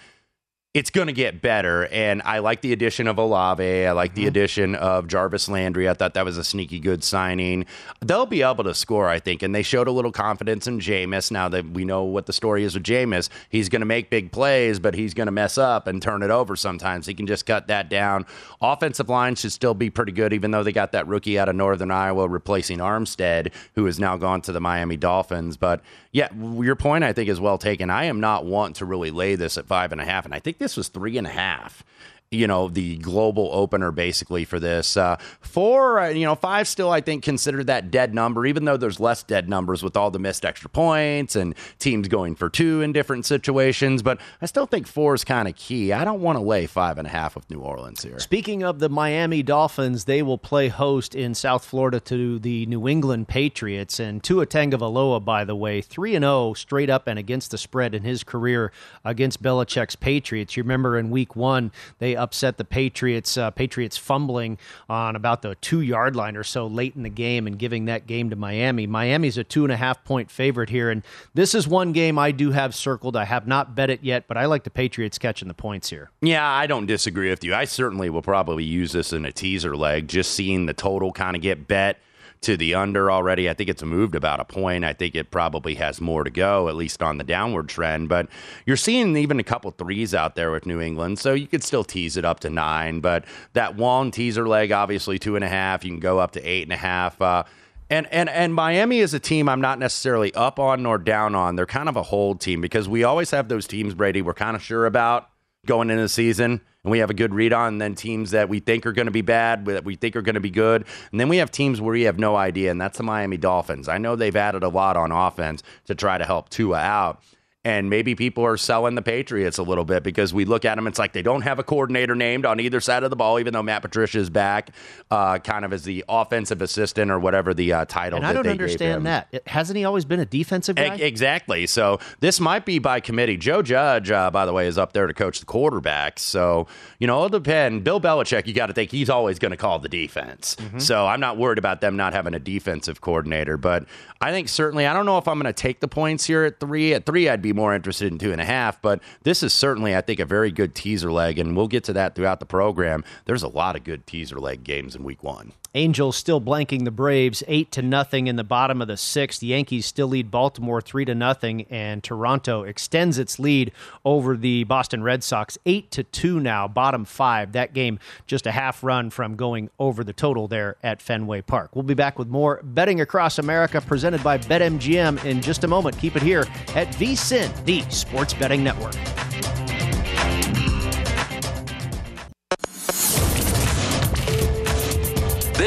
[0.75, 1.87] it's going to get better.
[1.87, 3.63] And I like the addition of Olave.
[3.63, 4.27] I like the mm-hmm.
[4.27, 5.87] addition of Jarvis Landry.
[5.87, 7.65] I thought that was a sneaky good signing.
[8.01, 9.41] They'll be able to score, I think.
[9.41, 11.31] And they showed a little confidence in Jameis.
[11.31, 14.33] Now that we know what the story is with Jameis, he's going to make big
[14.33, 17.05] plays, but he's going to mess up and turn it over sometimes.
[17.07, 18.25] He can just cut that down.
[18.61, 21.55] Offensive line should still be pretty good, even though they got that rookie out of
[21.55, 25.55] Northern Iowa replacing Armstead, who has now gone to the Miami Dolphins.
[25.55, 25.79] But
[26.11, 27.89] yeah, your point I think is well taken.
[27.89, 30.39] I am not one to really lay this at five and a half, and I
[30.39, 31.83] think this was three and a half.
[32.31, 34.97] You know, the global opener basically for this.
[34.97, 38.77] Uh, four, uh, you know, five still, I think, considered that dead number, even though
[38.77, 42.81] there's less dead numbers with all the missed extra points and teams going for two
[42.81, 44.01] in different situations.
[44.01, 45.93] But I still think four is kind of key.
[45.93, 48.19] I don't want to lay five and a half with New Orleans here.
[48.19, 52.87] Speaking of the Miami Dolphins, they will play host in South Florida to the New
[52.87, 53.99] England Patriots.
[53.99, 57.95] And Tua Tagovailoa, by the way, 3 and 0 straight up and against the spread
[57.95, 58.71] in his career
[59.03, 60.57] against Belichick's Patriots.
[60.57, 61.71] You remember in week one,
[62.15, 64.57] upset the Patriots, uh, Patriots fumbling
[64.89, 68.07] on about the two yard line or so late in the game and giving that
[68.07, 68.87] game to Miami.
[68.87, 70.89] Miami's a two and a half point favorite here.
[70.89, 73.15] And this is one game I do have circled.
[73.15, 76.11] I have not bet it yet, but I like the Patriots catching the points here.
[76.21, 77.53] Yeah, I don't disagree with you.
[77.53, 81.35] I certainly will probably use this in a teaser leg, just seeing the total kind
[81.35, 81.99] of get bet
[82.41, 83.49] to the under already.
[83.49, 84.83] I think it's moved about a point.
[84.83, 88.09] I think it probably has more to go, at least on the downward trend.
[88.09, 88.27] But
[88.65, 91.83] you're seeing even a couple threes out there with New England, so you could still
[91.83, 92.99] tease it up to nine.
[92.99, 95.83] But that one teaser leg, obviously two and a half.
[95.83, 97.21] You can go up to eight and a half.
[97.21, 97.43] Uh,
[97.89, 101.55] and and and Miami is a team I'm not necessarily up on nor down on.
[101.55, 104.55] They're kind of a hold team because we always have those teams, Brady, we're kind
[104.55, 105.29] of sure about
[105.65, 108.47] going into the season and we have a good read on, and then teams that
[108.47, 110.85] we think are going to be bad, that we think are going to be good.
[111.11, 113.89] And then we have teams where we have no idea, and that's the Miami Dolphins.
[113.89, 117.23] I know they've added a lot on offense to try to help Tua out.
[117.65, 120.85] And maybe people are selling the Patriots a little bit because we look at them,
[120.85, 123.53] it's like they don't have a coordinator named on either side of the ball, even
[123.53, 124.69] though Matt Patricia is back,
[125.09, 128.17] uh, kind of as the offensive assistant or whatever the uh, title.
[128.17, 129.27] And I don't understand that.
[129.31, 130.95] It- Hasn't he always been a defensive guy?
[130.97, 131.65] E- Exactly.
[131.65, 133.35] So this might be by committee.
[133.35, 136.19] Joe Judge, uh, by the way, is up there to coach the quarterbacks.
[136.19, 136.67] So
[136.99, 137.83] you know, it'll depend.
[137.83, 140.55] Bill Belichick, you got to think he's always going to call the defense.
[140.59, 140.79] Mm-hmm.
[140.79, 143.57] So I'm not worried about them not having a defensive coordinator.
[143.57, 143.85] But
[144.21, 146.59] I think certainly, I don't know if I'm going to take the points here at
[146.59, 146.93] three.
[146.93, 148.81] At three, I'd be more interested in two and a half.
[148.81, 151.93] But this is certainly, I think, a very good teaser leg, and we'll get to
[151.93, 153.03] that throughout the program.
[153.25, 155.53] There's a lot of good teaser leg games in Week One.
[155.75, 159.41] Angels still blanking the Braves eight to nothing in the bottom of the sixth.
[159.41, 163.73] The Yankees still lead Baltimore three to nothing, and Toronto extends its lead
[164.05, 167.51] over the Boston Red Sox eight to two now, bottom five.
[167.51, 171.75] That game just a half run from going over the total there at Fenway Park.
[171.75, 175.97] We'll be back with more betting across America presented by BetMGM in just a moment.
[175.99, 178.95] Keep it here at VSIN, the Sports Betting Network.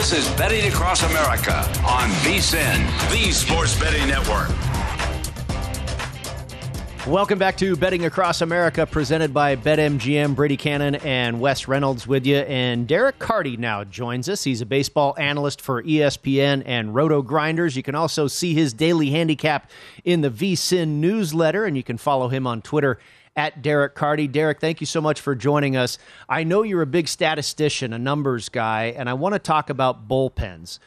[0.09, 4.49] This is Betting Across America on VSIN, the Sports Betting Network.
[7.07, 10.35] Welcome back to Betting Across America, presented by BetMGM.
[10.35, 12.39] Brady Cannon and Wes Reynolds with you.
[12.39, 14.45] And Derek Carty now joins us.
[14.45, 17.77] He's a baseball analyst for ESPN and Roto Grinders.
[17.77, 19.71] You can also see his daily handicap
[20.05, 22.99] in the VSIN newsletter, and you can follow him on Twitter
[23.39, 24.27] at Derek Carty.
[24.27, 25.97] Derek, thank you so much for joining us.
[26.29, 30.09] I know you're a big statistician, a numbers guy, and I want to talk about
[30.09, 30.81] bullpens.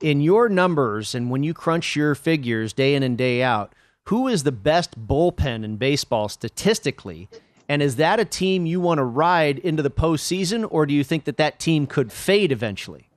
[0.00, 3.76] In your numbers and when you crunch your figures day in and day out,
[4.06, 7.28] who is the best bullpen in baseball statistically?
[7.68, 11.04] And is that a team you want to ride into the postseason, or do you
[11.04, 13.08] think that that team could fade eventually?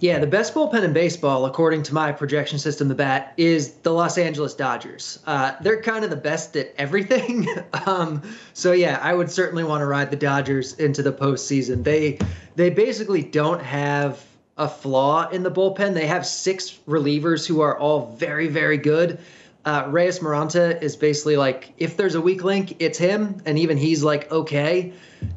[0.00, 3.92] Yeah, the best bullpen in baseball, according to my projection system, the bat, is the
[3.92, 5.18] Los Angeles Dodgers.
[5.26, 7.48] Uh, they're kind of the best at everything.
[7.86, 11.82] um, so yeah, I would certainly want to ride the Dodgers into the postseason.
[11.82, 12.18] They
[12.54, 14.24] they basically don't have
[14.56, 15.94] a flaw in the bullpen.
[15.94, 19.18] They have six relievers who are all very very good.
[19.64, 23.76] Uh, Reyes Moronta is basically like if there's a weak link, it's him, and even
[23.76, 24.92] he's like okay.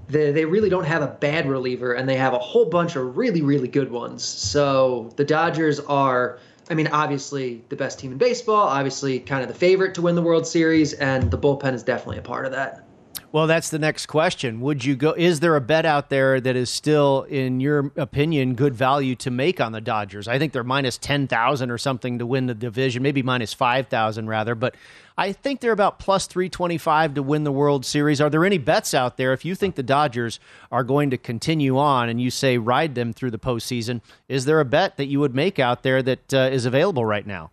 [0.08, 3.17] They, they really don't have a bad reliever, and they have a whole bunch of
[3.17, 4.24] really really good ones.
[4.24, 6.39] So the Dodgers are
[6.70, 10.15] I mean, obviously the best team in baseball, obviously kind of the favorite to win
[10.15, 12.86] the World Series, and the bullpen is definitely a part of that.
[13.34, 14.60] Well, that's the next question.
[14.60, 15.13] Would you go?
[15.13, 19.32] Is there a bet out there that is still, in your opinion, good value to
[19.32, 20.28] make on the Dodgers?
[20.28, 23.88] I think they're minus ten thousand or something to win the division, maybe minus five
[23.88, 24.54] thousand rather.
[24.54, 24.76] But
[25.17, 28.20] I think they're about plus three twenty five to win the World Series.
[28.20, 29.32] Are there any bets out there?
[29.32, 33.13] If you think the Dodgers are going to continue on, and you say ride them
[33.13, 36.50] through the postseason, is there a bet that you would make out there that uh,
[36.52, 37.50] is available right now?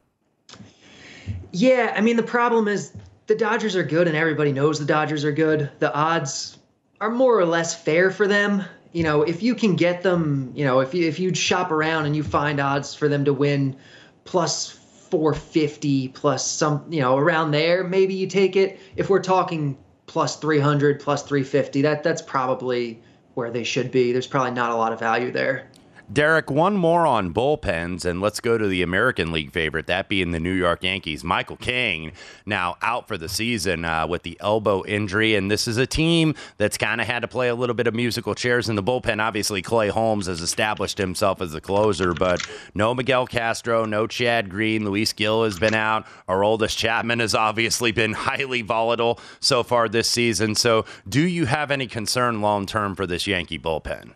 [1.52, 2.92] Yeah, I mean the problem is
[3.28, 5.70] the Dodgers are good and everybody knows the Dodgers are good.
[5.78, 6.58] The odds
[7.00, 8.64] are more or less fair for them.
[8.92, 12.06] You know, if you can get them, you know, if you if you shop around
[12.06, 13.76] and you find odds for them to win
[14.24, 18.80] plus 450 plus some, you know, around there, maybe you take it.
[18.96, 23.02] If we're talking plus 300, plus 350, that that's probably
[23.34, 24.12] where they should be.
[24.12, 25.67] There's probably not a lot of value there.
[26.10, 30.30] Derek, one more on bullpens, and let's go to the American League favorite, that being
[30.30, 31.22] the New York Yankees.
[31.22, 32.12] Michael King
[32.46, 36.34] now out for the season uh, with the elbow injury, and this is a team
[36.56, 39.22] that's kind of had to play a little bit of musical chairs in the bullpen.
[39.22, 42.40] Obviously, Clay Holmes has established himself as the closer, but
[42.74, 46.06] no Miguel Castro, no Chad Green, Luis Gil has been out.
[46.26, 50.54] Aroldis Chapman has obviously been highly volatile so far this season.
[50.54, 54.14] So, do you have any concern long term for this Yankee bullpen?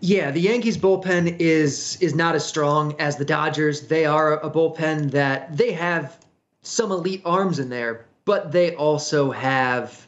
[0.00, 3.88] Yeah, the Yankees bullpen is is not as strong as the Dodgers.
[3.88, 6.18] They are a bullpen that they have
[6.62, 10.06] some elite arms in there, but they also have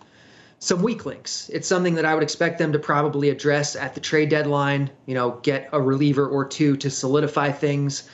[0.61, 1.51] some weak links.
[1.53, 5.15] It's something that I would expect them to probably address at the trade deadline, you
[5.15, 8.09] know, get a reliever or two to solidify things.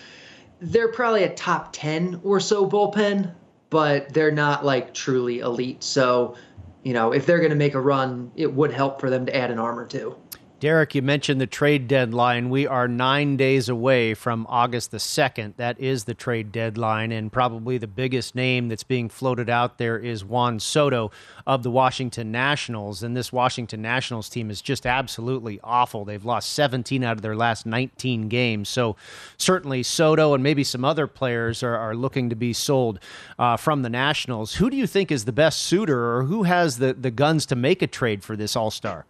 [0.61, 3.35] They're probably a top 10 or so bullpen,
[3.69, 5.83] but they're not like truly elite.
[5.83, 6.37] So,
[6.85, 9.37] you know, if they're going to make a run, it would help for them to
[9.37, 10.17] add an arm or two.
[10.59, 12.49] Derek, you mentioned the trade deadline.
[12.49, 15.57] We are nine days away from August the 2nd.
[15.59, 19.99] That is the trade deadline, and probably the biggest name that's being floated out there
[19.99, 21.11] is Juan Soto
[21.47, 23.03] of the Washington Nationals.
[23.03, 26.07] And this Washington Nationals team is just absolutely awful.
[26.07, 28.71] They've lost 17 out of their last 19 games.
[28.71, 28.97] So
[29.37, 32.99] certainly Soto and maybe some other players are, are looking to be sold
[33.39, 34.55] uh, from the Nationals.
[34.55, 37.57] Who do you think is the best suitor, or who has the, the guns to
[37.57, 39.05] make a trade for this All Star?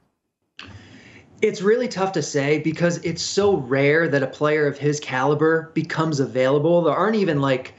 [1.42, 5.70] It's really tough to say because it's so rare that a player of his caliber
[5.74, 6.82] becomes available.
[6.82, 7.74] There aren't even like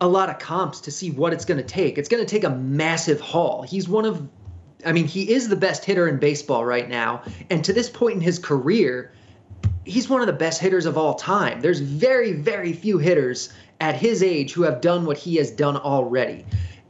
[0.00, 1.98] a lot of comps to see what it's going to take.
[1.98, 3.62] It's going to take a massive haul.
[3.62, 4.26] He's one of,
[4.84, 7.22] I mean, he is the best hitter in baseball right now.
[7.50, 9.12] And to this point in his career,
[9.84, 11.60] he's one of the best hitters of all time.
[11.60, 15.76] There's very, very few hitters at his age who have done what he has done
[15.76, 16.46] already.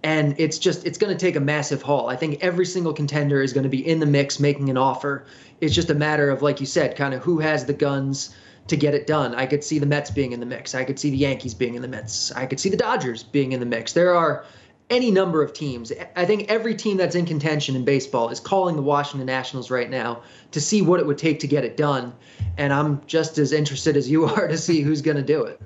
[0.07, 2.09] And it's just, it's going to take a massive haul.
[2.09, 5.25] I think every single contender is going to be in the mix making an offer.
[5.61, 8.33] It's just a matter of, like you said, kind of who has the guns
[8.69, 9.35] to get it done.
[9.35, 10.77] I could see the Mets being in the mix.
[10.77, 12.31] I could see the Yankees being in the mix.
[12.37, 13.95] I could see the Dodgers being in the mix.
[13.95, 14.45] There are
[14.91, 15.91] any number of teams.
[16.15, 19.91] I think every team that's in contention in baseball is calling the Washington Nationals right
[19.91, 22.13] now to see what it would take to get it done.
[22.59, 25.61] And I'm just as interested as you are to see who's going to do it.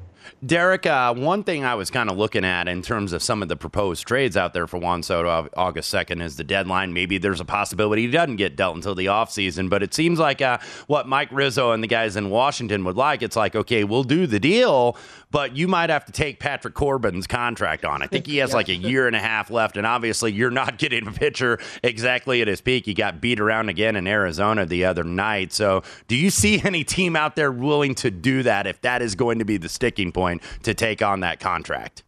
[0.45, 3.51] Derek, uh, one thing I was kind of looking at in terms of some of
[3.51, 6.95] the proposed trades out there for Juan Soto August 2nd is the deadline.
[6.95, 10.41] Maybe there's a possibility he doesn't get dealt until the offseason, but it seems like
[10.41, 13.21] uh, what Mike Rizzo and the guys in Washington would like.
[13.21, 14.97] It's like, okay, we'll do the deal,
[15.31, 18.01] but you might have to take Patrick Corbin's contract on.
[18.01, 18.57] I think he has yeah.
[18.57, 22.41] like a year and a half left, and obviously you're not getting a pitcher exactly
[22.41, 22.87] at his peak.
[22.87, 25.53] He got beat around again in Arizona the other night.
[25.53, 29.15] So, do you see any team out there willing to do that if that is
[29.15, 30.30] going to be the sticking point
[30.63, 32.05] to take on that contract?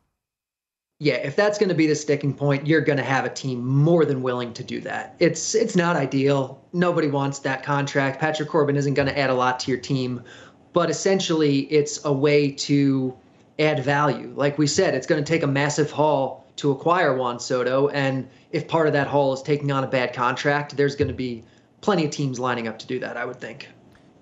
[0.99, 3.67] yeah, if that's going to be the sticking point, you're going to have a team
[3.67, 5.17] more than willing to do that.
[5.19, 6.65] It's it's not ideal.
[6.73, 8.21] Nobody wants that contract.
[8.21, 10.23] Patrick Corbin isn't going to add a lot to your team
[10.73, 13.15] but essentially it's a way to
[13.59, 14.33] add value.
[14.35, 18.29] Like we said, it's going to take a massive haul to acquire Juan Soto, and
[18.51, 21.43] if part of that haul is taking on a bad contract, there's going to be
[21.81, 23.17] plenty of teams lining up to do that.
[23.17, 23.69] I would think.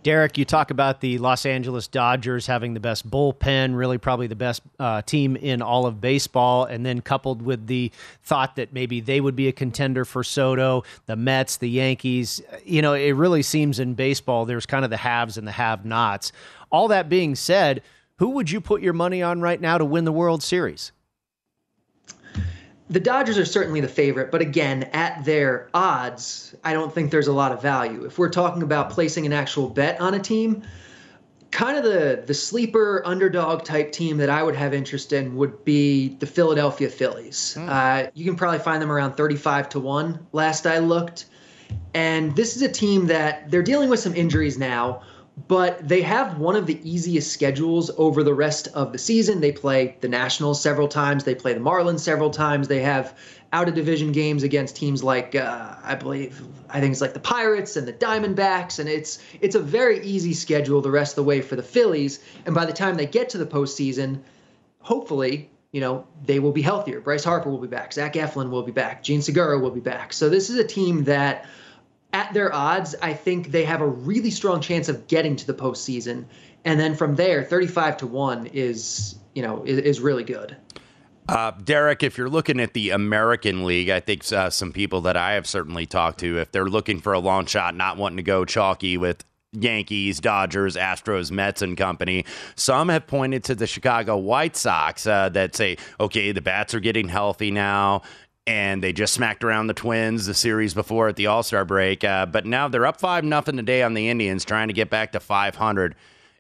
[0.03, 4.35] Derek, you talk about the Los Angeles Dodgers having the best bullpen, really probably the
[4.35, 9.01] best uh, team in all of baseball, and then coupled with the thought that maybe
[9.01, 12.41] they would be a contender for Soto, the Mets, the Yankees.
[12.65, 15.85] You know, it really seems in baseball there's kind of the haves and the have
[15.85, 16.33] nots.
[16.73, 17.83] All that being said,
[18.17, 20.93] who would you put your money on right now to win the World Series?
[22.91, 27.29] The Dodgers are certainly the favorite, but again, at their odds, I don't think there's
[27.29, 28.05] a lot of value.
[28.05, 30.65] If we're talking about placing an actual bet on a team,
[31.53, 35.65] kind of the the sleeper underdog type team that I would have interest in would
[35.65, 37.57] be the Philadelphia Phillies.
[37.57, 37.69] Mm.
[37.69, 41.27] Uh, you can probably find them around 35 to 1 last I looked.
[41.95, 45.03] And this is a team that they're dealing with some injuries now,
[45.49, 49.41] but they have one of the easiest schedules over the rest of the season.
[49.41, 52.69] They play the Nationals several times, they play the Marlins several times.
[52.69, 53.17] They have
[53.53, 57.21] out of division games against teams like uh, I believe I think it's like the
[57.21, 61.25] Pirates and the Diamondbacks, and it's it's a very easy schedule the rest of the
[61.25, 62.21] way for the Phillies.
[62.47, 64.21] And by the time they get to the postseason,
[64.81, 67.01] hopefully, you know they will be healthier.
[67.01, 70.13] Bryce Harper will be back, Zach Eflin will be back, Jean Segura will be back.
[70.13, 71.47] So this is a team that.
[72.13, 75.55] At their odds, I think they have a really strong chance of getting to the
[75.55, 76.25] postseason,
[76.65, 80.57] and then from there, thirty-five to one is, you know, is, is really good.
[81.29, 85.17] Uh, Derek, if you're looking at the American League, I think uh, some people that
[85.17, 88.25] I have certainly talked to, if they're looking for a long shot, not wanting to
[88.25, 92.25] go chalky with Yankees, Dodgers, Astros, Mets, and company.
[92.57, 96.81] Some have pointed to the Chicago White Sox uh, that say, okay, the bats are
[96.81, 98.03] getting healthy now.
[98.51, 102.03] And they just smacked around the Twins the series before at the All Star break,
[102.03, 105.13] uh, but now they're up five nothing today on the Indians, trying to get back
[105.13, 105.95] to 500.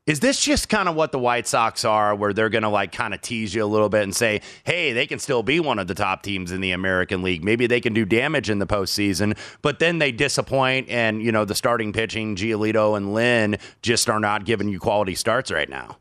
[0.09, 2.91] Is this just kind of what the White Sox are, where they're going to like
[2.91, 5.79] kind of tease you a little bit and say, hey, they can still be one
[5.79, 7.45] of the top teams in the American League.
[7.45, 10.89] Maybe they can do damage in the postseason, but then they disappoint.
[10.89, 15.15] And, you know, the starting pitching, Giolito and Lynn, just are not giving you quality
[15.15, 15.99] starts right now.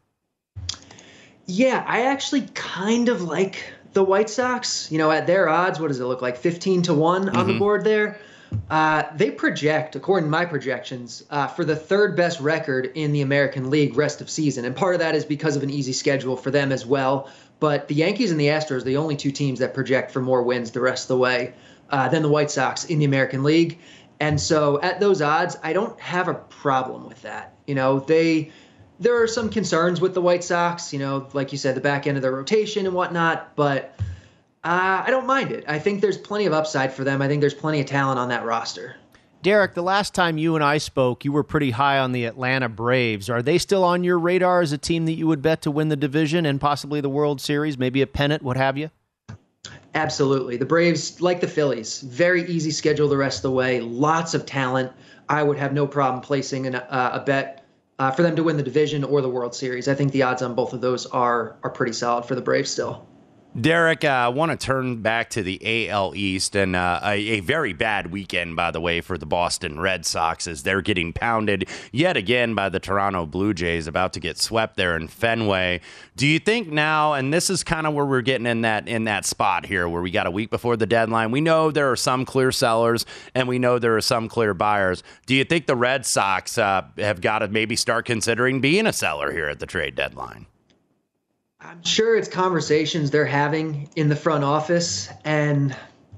[1.45, 4.91] Yeah, I actually kind of like the White Sox.
[4.91, 6.37] You know, at their odds, what does it look like?
[6.37, 7.37] 15 to one mm-hmm.
[7.37, 7.59] on the mm-hmm.
[7.59, 8.19] board there.
[8.69, 13.21] Uh, they project, according to my projections, uh, for the third best record in the
[13.21, 14.65] American League rest of season.
[14.65, 17.29] And part of that is because of an easy schedule for them as well.
[17.59, 20.41] But the Yankees and the Astros are the only two teams that project for more
[20.41, 21.53] wins the rest of the way
[21.89, 23.79] uh, than the White Sox in the American League.
[24.19, 27.53] And so at those odds, I don't have a problem with that.
[27.67, 28.51] You know, they
[28.99, 32.05] there are some concerns with the White Sox, you know, like you said, the back
[32.05, 33.95] end of their rotation and whatnot, but
[34.63, 35.63] uh, I don't mind it.
[35.67, 37.21] I think there's plenty of upside for them.
[37.21, 38.97] I think there's plenty of talent on that roster.
[39.41, 42.67] Derek, the last time you and I spoke, you were pretty high on the Atlanta
[42.67, 43.29] Braves.
[43.29, 45.87] Are they still on your radar as a team that you would bet to win
[45.87, 48.91] the division and possibly the World Series, maybe a pennant, what have you?
[49.95, 50.57] Absolutely.
[50.57, 54.45] The Braves, like the Phillies, very easy schedule the rest of the way, lots of
[54.45, 54.91] talent.
[55.29, 57.58] I would have no problem placing an, uh, a bet
[57.99, 59.87] uh, for them to win the division or the World Series.
[59.87, 62.71] I think the odds on both of those are are pretty solid for the Braves
[62.71, 63.05] still.
[63.59, 67.39] Derek, uh, I want to turn back to the AL East and uh, a, a,
[67.39, 71.67] very bad weekend, by the way, for the Boston Red Sox as they're getting pounded
[71.91, 75.81] yet again by the Toronto Blue Jays, about to get swept there in Fenway.
[76.15, 79.05] Do you think now, and this is kind of where we're getting in that in
[79.05, 81.31] that spot here, where we got a week before the deadline?
[81.31, 85.01] We know there are some clear sellers, and we know there are some clear buyers.
[85.25, 88.93] Do you think the Red Sox uh, have got to maybe start considering being a
[88.93, 90.45] seller here at the trade deadline?
[91.61, 95.75] I'm sure it's conversations they're having in the front office, and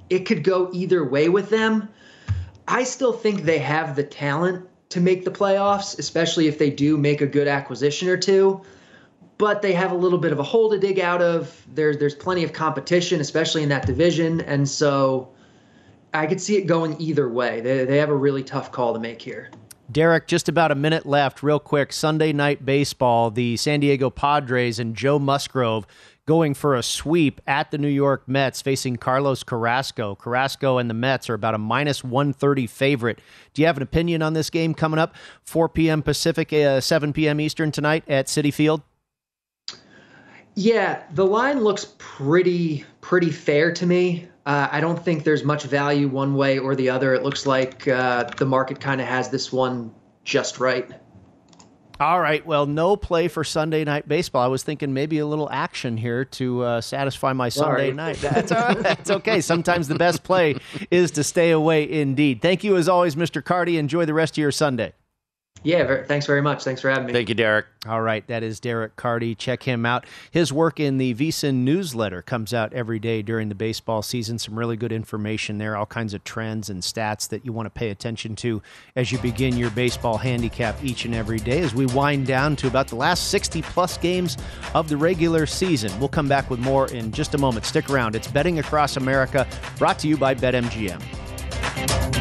[0.09, 1.89] it could go either way with them.
[2.67, 6.95] I still think they have the talent to make the playoffs, especially if they do
[6.95, 8.61] make a good acquisition or two.
[9.39, 11.65] But they have a little bit of a hole to dig out of.
[11.73, 15.33] There's there's plenty of competition, especially in that division, and so
[16.13, 17.61] I could see it going either way.
[17.61, 19.49] They they have a really tough call to make here.
[19.91, 21.91] Derek, just about a minute left, real quick.
[21.91, 25.85] Sunday night baseball, the San Diego Padres and Joe Musgrove
[26.25, 30.15] going for a sweep at the New York Mets facing Carlos Carrasco.
[30.15, 33.19] Carrasco and the Mets are about a minus 130 favorite.
[33.53, 35.15] Do you have an opinion on this game coming up?
[35.43, 36.03] 4 p.m.
[36.03, 37.41] Pacific, uh, 7 p.m.
[37.41, 38.81] Eastern tonight at Citi Field?
[40.55, 44.27] Yeah, the line looks pretty pretty fair to me.
[44.45, 47.13] Uh, I don't think there's much value one way or the other.
[47.13, 50.89] It looks like uh, the market kind of has this one just right.
[51.99, 52.43] All right.
[52.43, 54.41] Well, no play for Sunday night baseball.
[54.41, 58.17] I was thinking maybe a little action here to uh, satisfy my Sunday night.
[58.21, 58.79] That's all right.
[58.79, 59.39] That's okay.
[59.39, 60.55] Sometimes the best play
[60.89, 61.87] is to stay away.
[61.87, 62.41] Indeed.
[62.41, 63.43] Thank you as always, Mr.
[63.43, 63.77] Carty.
[63.77, 64.93] Enjoy the rest of your Sunday.
[65.63, 66.63] Yeah, thanks very much.
[66.63, 67.13] Thanks for having me.
[67.13, 67.67] Thank you, Derek.
[67.87, 69.35] All right, that is Derek Carty.
[69.35, 70.05] Check him out.
[70.31, 74.39] His work in the VSIN newsletter comes out every day during the baseball season.
[74.39, 77.69] Some really good information there, all kinds of trends and stats that you want to
[77.69, 78.61] pay attention to
[78.95, 82.67] as you begin your baseball handicap each and every day as we wind down to
[82.67, 84.37] about the last 60 plus games
[84.73, 85.91] of the regular season.
[85.99, 87.65] We'll come back with more in just a moment.
[87.65, 88.15] Stick around.
[88.15, 89.47] It's Betting Across America,
[89.77, 92.20] brought to you by BetMGM.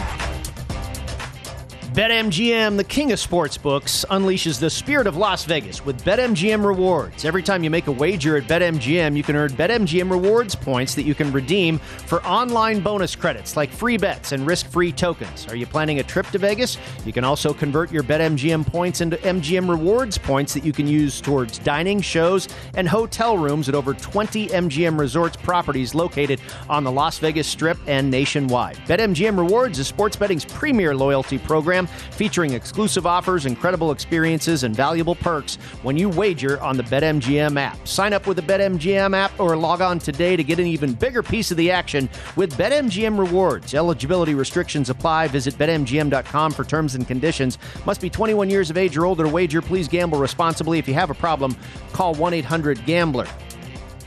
[1.91, 7.25] BetMGM, the king of sportsbooks, unleashes the spirit of Las Vegas with BetMGM rewards.
[7.25, 11.03] Every time you make a wager at BetMGM, you can earn BetMGM rewards points that
[11.03, 15.45] you can redeem for online bonus credits like free bets and risk free tokens.
[15.49, 16.77] Are you planning a trip to Vegas?
[17.05, 21.19] You can also convert your BetMGM points into MGM rewards points that you can use
[21.19, 26.39] towards dining, shows, and hotel rooms at over 20 MGM Resorts properties located
[26.69, 28.77] on the Las Vegas Strip and nationwide.
[28.87, 31.81] BetMGM Rewards is sports betting's premier loyalty program
[32.11, 37.87] featuring exclusive offers, incredible experiences, and valuable perks when you wager on the BetMGM app.
[37.87, 41.23] Sign up with the BetMGM app or log on today to get an even bigger
[41.23, 43.73] piece of the action with BetMGM Rewards.
[43.73, 45.27] Eligibility restrictions apply.
[45.27, 47.57] Visit BetMGM.com for terms and conditions.
[47.85, 49.61] Must be 21 years of age or older to wager.
[49.61, 50.79] Please gamble responsibly.
[50.79, 51.55] If you have a problem,
[51.93, 53.27] call 1 800 Gambler.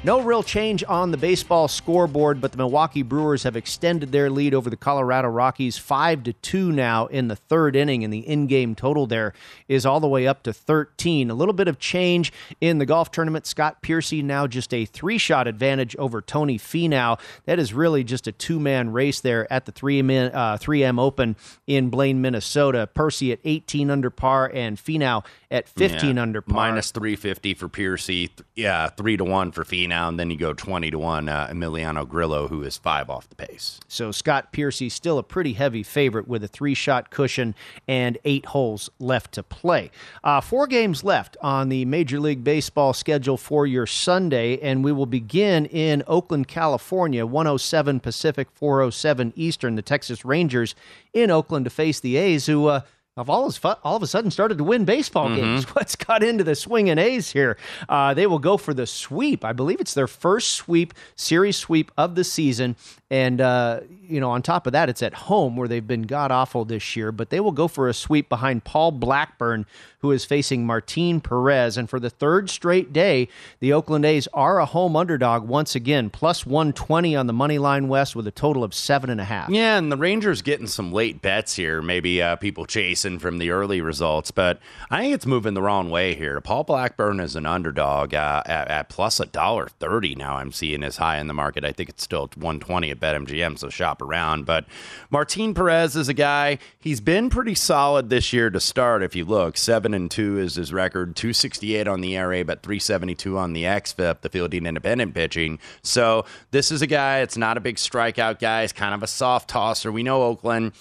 [0.04, 4.52] No real change on the baseball scoreboard, but the Milwaukee Brewers have extended their lead
[4.52, 8.74] over the Colorado Rockies 5 to 2 now in the third inning and the in-game
[8.74, 9.32] total there
[9.66, 11.30] is all the way up to 13.
[11.30, 13.46] A little bit of change in the golf tournament.
[13.46, 17.18] Scott Piercy now just a 3-shot advantage over Tony Finau.
[17.46, 21.34] That is really just a two-man race there at the 3M, uh, 3M Open
[21.66, 22.86] in Blaine, Minnesota.
[22.94, 26.22] Piercy at 18 under par and Finau at 15 Yeah.
[26.22, 26.56] under par.
[26.56, 28.26] Minus 350 for Piercy.
[28.26, 29.93] th- Yeah, 3 to 1 for Finau.
[29.94, 33.34] And then you go 20 to 1, uh, Emiliano Grillo, who is 5 off the
[33.34, 33.80] pace.
[33.88, 37.54] So Scott Piercy still a pretty heavy favorite with a three-shot cushion
[37.86, 39.90] and eight holes left to play.
[40.22, 44.92] Uh, four games left on the Major League Baseball schedule for your Sunday, and we
[44.92, 49.76] will begin in Oakland, California, 107 Pacific, 407 Eastern.
[49.76, 50.74] The Texas Rangers
[51.12, 52.66] in Oakland to face the A's, who.
[52.66, 52.80] Uh,
[53.16, 55.64] have all of, all of a sudden started to win baseball games.
[55.74, 57.56] What's got into the swinging A's here?
[57.88, 59.44] Uh, they will go for the sweep.
[59.44, 62.74] I believe it's their first sweep, series sweep of the season.
[63.10, 66.32] And, uh, you know, on top of that, it's at home where they've been god
[66.32, 67.12] awful this year.
[67.12, 69.66] But they will go for a sweep behind Paul Blackburn,
[70.00, 71.76] who is facing Martin Perez.
[71.76, 73.28] And for the third straight day,
[73.60, 77.86] the Oakland A's are a home underdog once again, plus 120 on the money line
[77.86, 79.48] west with a total of seven and a half.
[79.50, 81.80] Yeah, and the Rangers getting some late bets here.
[81.80, 84.58] Maybe uh, people chasing from the early results, but
[84.90, 86.40] I think it's moving the wrong way here.
[86.40, 90.36] Paul Blackburn is an underdog uh, at, at plus a dollar thirty now.
[90.36, 91.64] I'm seeing as high in the market.
[91.64, 94.46] I think it's still 120 at BetMGM, so shop around.
[94.46, 94.64] But
[95.10, 96.58] Martin Perez is a guy.
[96.78, 99.02] He's been pretty solid this year to start.
[99.02, 103.38] If you look, seven and two is his record, 268 on the ERA, but 372
[103.38, 105.58] on the xFIP, the fielding independent pitching.
[105.82, 107.20] So this is a guy.
[107.20, 108.62] It's not a big strikeout guy.
[108.62, 109.92] He's kind of a soft tosser.
[109.92, 110.72] We know Oakland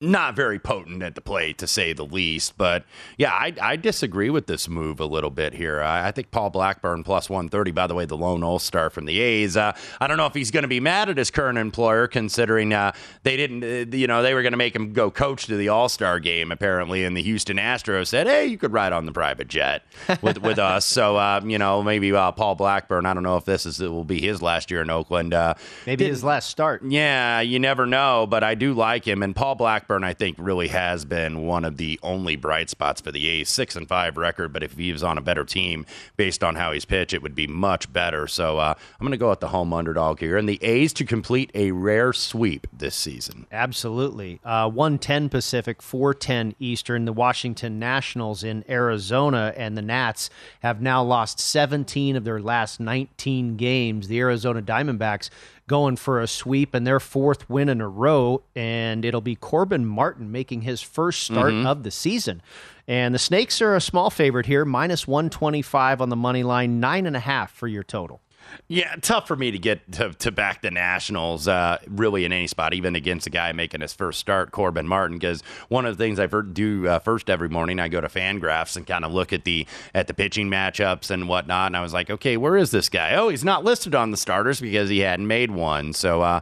[0.00, 2.56] not very potent at the plate to say the least.
[2.56, 2.84] But
[3.16, 5.80] yeah, I, I disagree with this move a little bit here.
[5.80, 9.06] I, I, think Paul Blackburn plus 130, by the way, the lone All Star from
[9.06, 9.56] the A's.
[9.56, 12.72] Uh, I don't know if he's going to be mad at his current employer considering
[12.72, 12.92] uh,
[13.24, 15.68] they didn't, uh, you know, they were going to make him go coach to the
[15.68, 17.04] All Star game apparently.
[17.04, 19.82] And the Houston Astros said, hey, you could ride on the private jet
[20.22, 20.84] with, with us.
[20.84, 23.88] So, uh, you know, maybe uh, Paul Blackburn, I don't know if this is, it
[23.88, 25.34] will be his last year in Oakland.
[25.34, 25.54] Uh,
[25.86, 26.82] maybe his last start.
[26.86, 29.24] Yeah, you never know, but I do like him.
[29.24, 33.00] And Paul Blackburn Blackburn, I think, really has been one of the only bright spots
[33.00, 33.48] for the A's.
[33.48, 35.86] Six and five record, but if he was on a better team
[36.18, 38.26] based on how he's pitched, it would be much better.
[38.26, 41.06] So uh, I'm going to go with the home underdog here, and the A's to
[41.06, 43.46] complete a rare sweep this season.
[43.50, 47.06] Absolutely, uh, 110 Pacific, 410 Eastern.
[47.06, 50.28] The Washington Nationals in Arizona and the Nats
[50.60, 54.08] have now lost 17 of their last 19 games.
[54.08, 55.30] The Arizona Diamondbacks
[55.68, 58.42] going for a sweep and their fourth win in a row.
[58.56, 61.66] And it'll be Corbin Martin making his first start mm-hmm.
[61.66, 62.42] of the season.
[62.88, 67.06] And the Snakes are a small favorite here, minus 125 on the money line, nine
[67.06, 68.20] and a half for your total.
[68.68, 72.46] Yeah, tough for me to get to, to back the Nationals uh, really in any
[72.46, 75.18] spot, even against a guy making his first start, Corbin Martin.
[75.18, 78.76] Because one of the things I do uh, first every morning, I go to Fangraphs
[78.76, 81.68] and kind of look at the at the pitching matchups and whatnot.
[81.68, 83.14] And I was like, okay, where is this guy?
[83.14, 85.92] Oh, he's not listed on the starters because he hadn't made one.
[85.92, 86.40] So uh,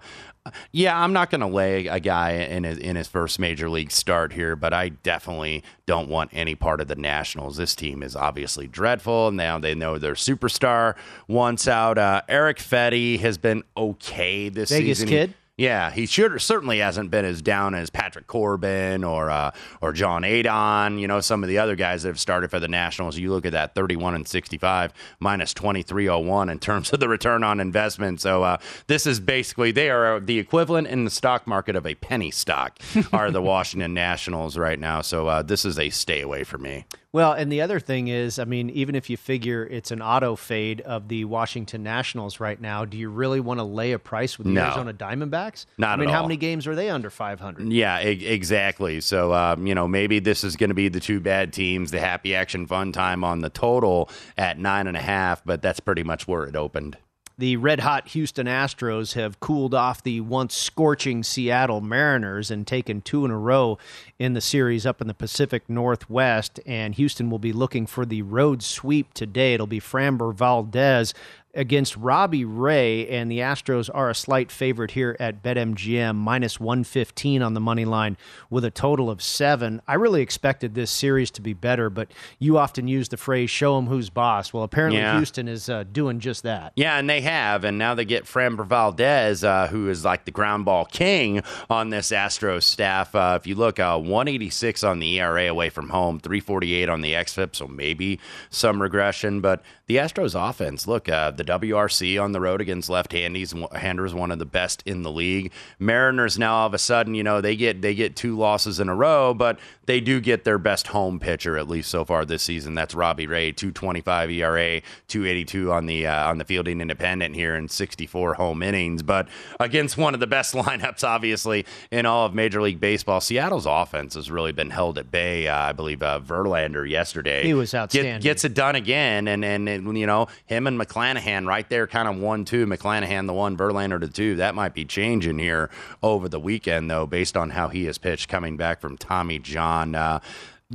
[0.73, 3.91] yeah, I'm not going to lay a guy in his, in his first major league
[3.91, 7.57] start here, but I definitely don't want any part of the Nationals.
[7.57, 9.33] This team is obviously dreadful.
[9.33, 10.97] Now they know their superstar
[11.29, 11.99] once out.
[11.99, 15.09] Uh, Erick Fedde has been okay this Vegas season.
[15.09, 15.35] kid.
[15.59, 20.23] Yeah, he should certainly hasn't been as down as Patrick Corbin or uh, or Joan
[20.23, 20.99] Adon.
[20.99, 23.17] You know, some of the other guys that have started for the Nationals.
[23.17, 27.09] You look at that, thirty-one and sixty-five minus twenty-three oh one in terms of the
[27.09, 28.21] return on investment.
[28.21, 31.95] So uh, this is basically they are the equivalent in the stock market of a
[31.95, 32.79] penny stock.
[33.11, 35.01] are the Washington Nationals right now?
[35.01, 36.85] So uh, this is a stay away for me.
[37.17, 40.37] Well, and the other thing is, I mean, even if you figure it's an auto
[40.37, 44.37] fade of the Washington Nationals right now, do you really want to lay a price
[44.37, 44.65] with the no.
[44.65, 45.65] Arizona Diamondbacks?
[45.79, 46.25] Not I mean, how all.
[46.25, 47.73] many games are they under 500?
[47.73, 49.01] Yeah, e- exactly.
[49.01, 52.01] So, um, you know, maybe this is going to be the two bad teams, the
[52.01, 56.03] happy action fun time on the total at nine and a half, but that's pretty
[56.03, 56.99] much where it opened.
[57.39, 63.03] The red hot Houston Astros have cooled off the once scorching Seattle Mariners and taken
[63.03, 63.77] two in a row
[64.19, 66.61] in the series up in the Pacific Northwest.
[66.65, 69.53] And Houston will be looking for the road sweep today.
[69.53, 71.13] It'll be Framber Valdez
[71.57, 77.43] against Robbie Ray, and the Astros are a slight favorite here at BetMGM, minus 115
[77.43, 78.17] on the money line
[78.51, 79.81] with a total of seven.
[79.89, 83.77] I really expected this series to be better, but you often use the phrase "show
[83.77, 85.17] them who's boss." Well, apparently Yeah.
[85.17, 86.73] Houston is uh, doing just that.
[86.77, 90.31] Yeah, and they have, and now they get Framber Valdez, uh, who is like the
[90.31, 93.15] ground ball king on this Astros staff.
[93.15, 97.13] Uh, if you look, uh, 186 on the ERA away from home, 348 on the
[97.13, 99.41] xFIP, so maybe some regression.
[99.41, 104.31] But the Astros offense, look, uh, the WRC on the road against left-handers, handers, one
[104.33, 105.53] of the best in the league.
[105.79, 108.89] Mariners now all of a sudden, you know, they get they get two losses in
[108.89, 112.43] a row, but they do get their best home pitcher at least so far this
[112.43, 112.75] season.
[112.75, 117.69] That's Robbie Ray, 225 ERA, 282 on the uh, on the fielding independent here in
[117.69, 119.29] 64 home innings, but
[119.61, 123.21] against one of the best lineups obviously in all of Major League Baseball.
[123.21, 125.47] Seattle's offense has really been held at bay.
[125.47, 128.21] Uh, I believe uh, Verlander yesterday He was get- outstanding.
[128.21, 132.09] gets it done again, and and, and you know him and McClanahan right there, kind
[132.09, 132.67] of one two.
[132.67, 134.37] McClanahan the one, Verlander the two.
[134.37, 135.71] That might be changing here
[136.03, 139.95] over the weekend though, based on how he has pitched coming back from Tommy John.
[139.95, 140.21] Uh,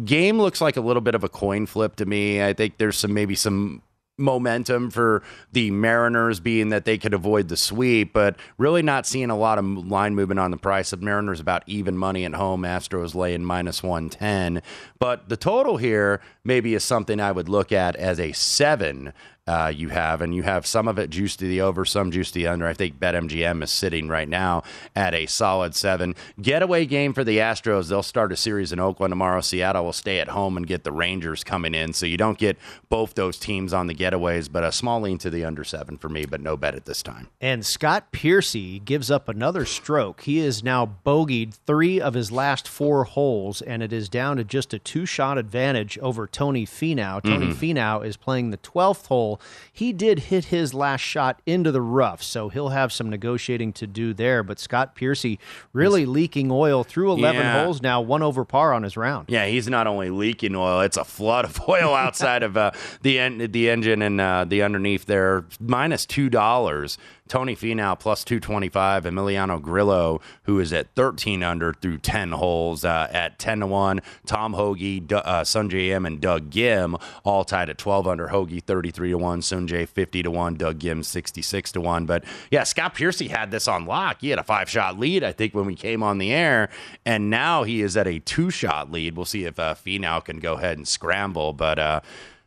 [0.06, 2.44] game looks like a little bit of a coin flip to me.
[2.44, 3.82] I think there's some maybe some
[4.22, 9.30] momentum for the Mariners being that they could avoid the sweep, but really not seeing
[9.30, 10.94] a lot of line movement on the price.
[10.94, 12.62] of Mariners about even money at home.
[12.62, 14.62] Astros laying minus 110.
[15.00, 19.14] But the total here maybe is something I would look at as a seven
[19.48, 22.34] uh, you have, and you have some of it juiced to the over, some juiced
[22.34, 22.68] to the under.
[22.68, 24.62] I think BetMGM is sitting right now
[24.96, 26.16] at a solid seven.
[26.42, 27.90] Getaway game for the Astros.
[27.90, 29.42] They'll start a series in Oakland tomorrow.
[29.42, 32.58] Seattle will stay at home and get the Rangers coming in, so you don't get
[32.90, 34.50] both those teams on the getaways.
[34.52, 37.02] But a small lean to the under seven for me, but no bet at this
[37.02, 37.28] time.
[37.42, 40.22] And Scott Piercy gives up another stroke.
[40.22, 44.44] He is now bogeyed three of his last four holes, and it is down to
[44.44, 47.22] just a two shot advantage over Tony Finau.
[47.24, 47.56] Tony Mhm.
[47.56, 49.31] Finau is playing the 12th hole.
[49.72, 53.88] He did hit his last shot into the rough, so he'll have some negotiating to
[53.88, 54.44] do there.
[54.44, 55.40] But Scott Piercy
[55.74, 57.64] really leaking oil through 11 Yeah.
[57.64, 59.28] holes now, one over par on his round.
[59.30, 62.72] Yeah, he's not only leaking oil; it's a flood of oil outside of uh,
[63.02, 65.46] the en- the engine and uh, the underneath there.
[65.60, 66.98] Minus two dollars.
[67.32, 69.06] Tony Finau plus two twenty five.
[69.06, 74.02] Emiliano Grillo, who is at thirteen under through ten holes, uh, at ten to one.
[74.26, 78.28] Tom Hoge, D- uh, Sungjae Im, and Doug Ghim all tied at twelve under.
[78.28, 79.40] Hoge thirty three to one.
[79.40, 80.56] Sungjae fifty to one.
[80.56, 82.06] Doug Ghim sixty six to one.
[82.06, 84.18] But yeah, Scott Piercy had this on lock.
[84.20, 86.68] He had a five shot lead, I think, when we came on the air,
[87.06, 89.16] and now he is at a two shot lead.
[89.16, 91.80] We'll see if uh, Finau can go ahead and scramble, but.
[91.80, 92.02] Uh,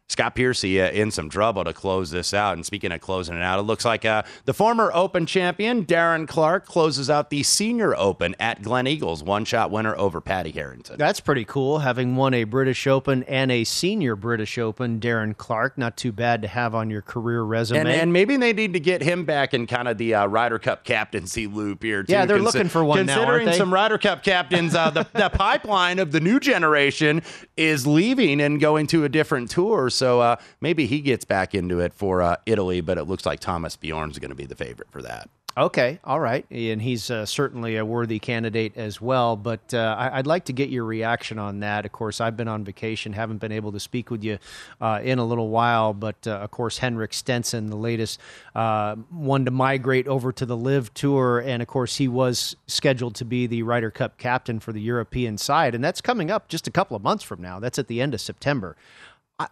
[0.09, 2.55] Scott Piercy uh, in some trouble to close this out.
[2.55, 6.29] And speaking of closing it out, it looks like uh, the former Open champion, Darren
[6.29, 9.23] Clarke, closes out the Senior Open at Gleneagles.
[9.23, 10.99] One shot winner over Paddy Harrington.
[10.99, 11.79] That's pretty cool.
[11.79, 16.43] Having won a British Open and a senior British Open, Darren Clarke, not too bad
[16.43, 17.81] to have on your career resume.
[17.81, 20.59] And, and maybe they need to get him back in kind of the uh, Ryder
[20.59, 22.03] Cup captaincy loop here.
[22.03, 23.57] Too, Yeah, they're looking for one now, Considering they?
[23.57, 27.23] some Ryder Cup captains, uh, the, the pipeline of the new generation
[27.57, 29.89] is leaving and going to a different tour.
[29.95, 33.41] So uh, maybe he gets back into it for uh, Italy, but it looks like
[33.41, 35.29] Thomas Bjorn's going to be the favorite for that.
[35.57, 39.37] Okay, all right, and he's uh, certainly a worthy candidate as well.
[39.37, 41.87] But uh, I- I'd like to get your reaction on that.
[41.87, 44.39] Of course, I've been on vacation, haven't been able to speak with you
[44.81, 45.95] uh, in a little while.
[45.95, 48.19] But uh, of course, Henrik Stenson, the latest
[48.57, 53.15] uh, one to migrate over to the LIV Tour, and of course, he was scheduled
[53.15, 56.67] to be the Ryder Cup captain for the European side, and that's coming up just
[56.67, 57.61] a couple of months from now.
[57.61, 58.75] That's at the end of September.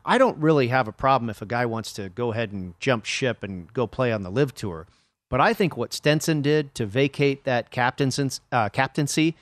[0.05, 3.05] I- don't really have a problem if a guy wants to go ahead and jump
[3.05, 4.87] ship and go play on the LIV Tour.
[5.29, 9.35] But I think what Stenson did to vacate that captaincy, uh, captaincy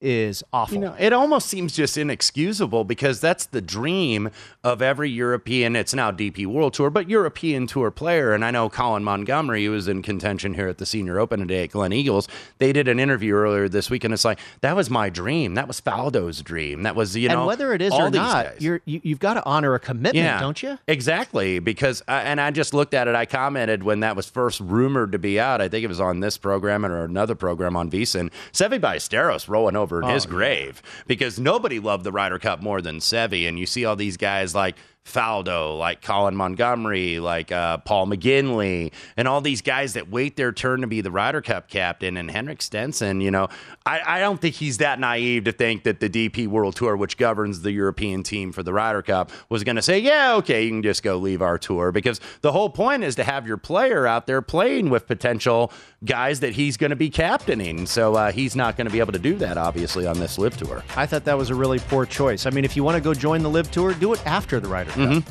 [0.00, 0.74] is awful.
[0.74, 4.30] You know, it almost seems just inexcusable because that's the dream
[4.62, 5.74] of every European.
[5.74, 8.34] It's now DP World Tour, but European Tour player.
[8.34, 11.64] And I know Colin Montgomerie, who was in contention here at the Senior Open today
[11.64, 12.28] at Gleneagles.
[12.58, 15.54] They did an interview earlier this week, and it's like that was my dream.
[15.54, 16.82] That was Faldo's dream.
[16.82, 19.44] That was you know, and whether it is or not, you're, you, you've got to
[19.44, 20.78] honor a commitment, yeah, don't you?
[20.86, 23.14] Exactly, because uh, and I just looked at it.
[23.14, 25.60] I commented when that was first rumored to be out.
[25.60, 28.30] I think it was on this program or another program on VSiN.
[28.52, 30.30] Seve Ballesteros rolling over in Oh, his yeah.
[30.30, 33.48] grave because nobody loved the Ryder Cup more than Seve.
[33.48, 34.76] And you see all these guys like
[35.06, 40.52] Faldo, like Colin Montgomerie, like uh, Paul McGinley, and all these guys that wait their
[40.52, 42.16] turn to be the Ryder Cup captain.
[42.16, 43.48] And Henrik Stenson, you know,
[43.84, 47.16] I, I don't think he's that naive to think that the DP World Tour, which
[47.16, 50.70] governs the European team for the Ryder Cup, was going to say, yeah, okay, you
[50.70, 51.92] can just go leave our tour.
[51.92, 55.72] Because the whole point is to have your player out there playing with potential
[56.04, 57.86] guys that he's going to be captaining.
[57.86, 60.56] So uh, he's not going to be able to do that, obviously, on this LIV
[60.56, 60.84] tour.
[60.96, 62.46] I thought that was a really poor choice.
[62.46, 64.68] I mean, if you want to go join the LIV Tour, do it after the
[64.68, 65.24] Ryder Mhm.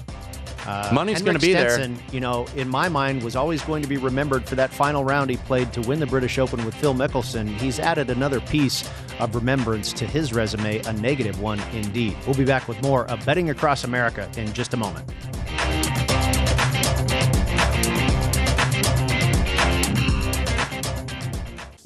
[0.68, 1.70] Uh, Money's gonna be there.
[1.70, 5.04] Stenson, You know, in my mind, was always going to be remembered for that final
[5.04, 7.48] round he played to win the British Open with Phil Mickelson.
[7.60, 8.84] He's added another piece
[9.20, 12.18] of remembrance to his resume, a negative one indeed.
[12.26, 15.06] We'll be back with more of Betting Across America in just a moment.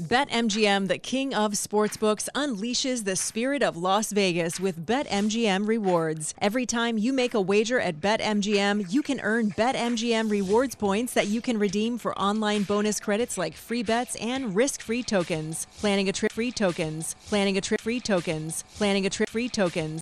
[0.10, 6.34] BetMGM, the king of sportsbooks, unleashes the spirit of Las Vegas with BetMGM rewards.
[6.42, 11.28] Every time you make a wager at BetMGM, you can earn BetMGM rewards points that
[11.28, 15.68] you can redeem for online bonus credits like free bets and risk-free tokens.
[15.78, 17.16] Planning a trip free tokens.
[17.28, 18.64] Planning a trip free tokens.
[18.78, 20.02] Planning a trip free tokens.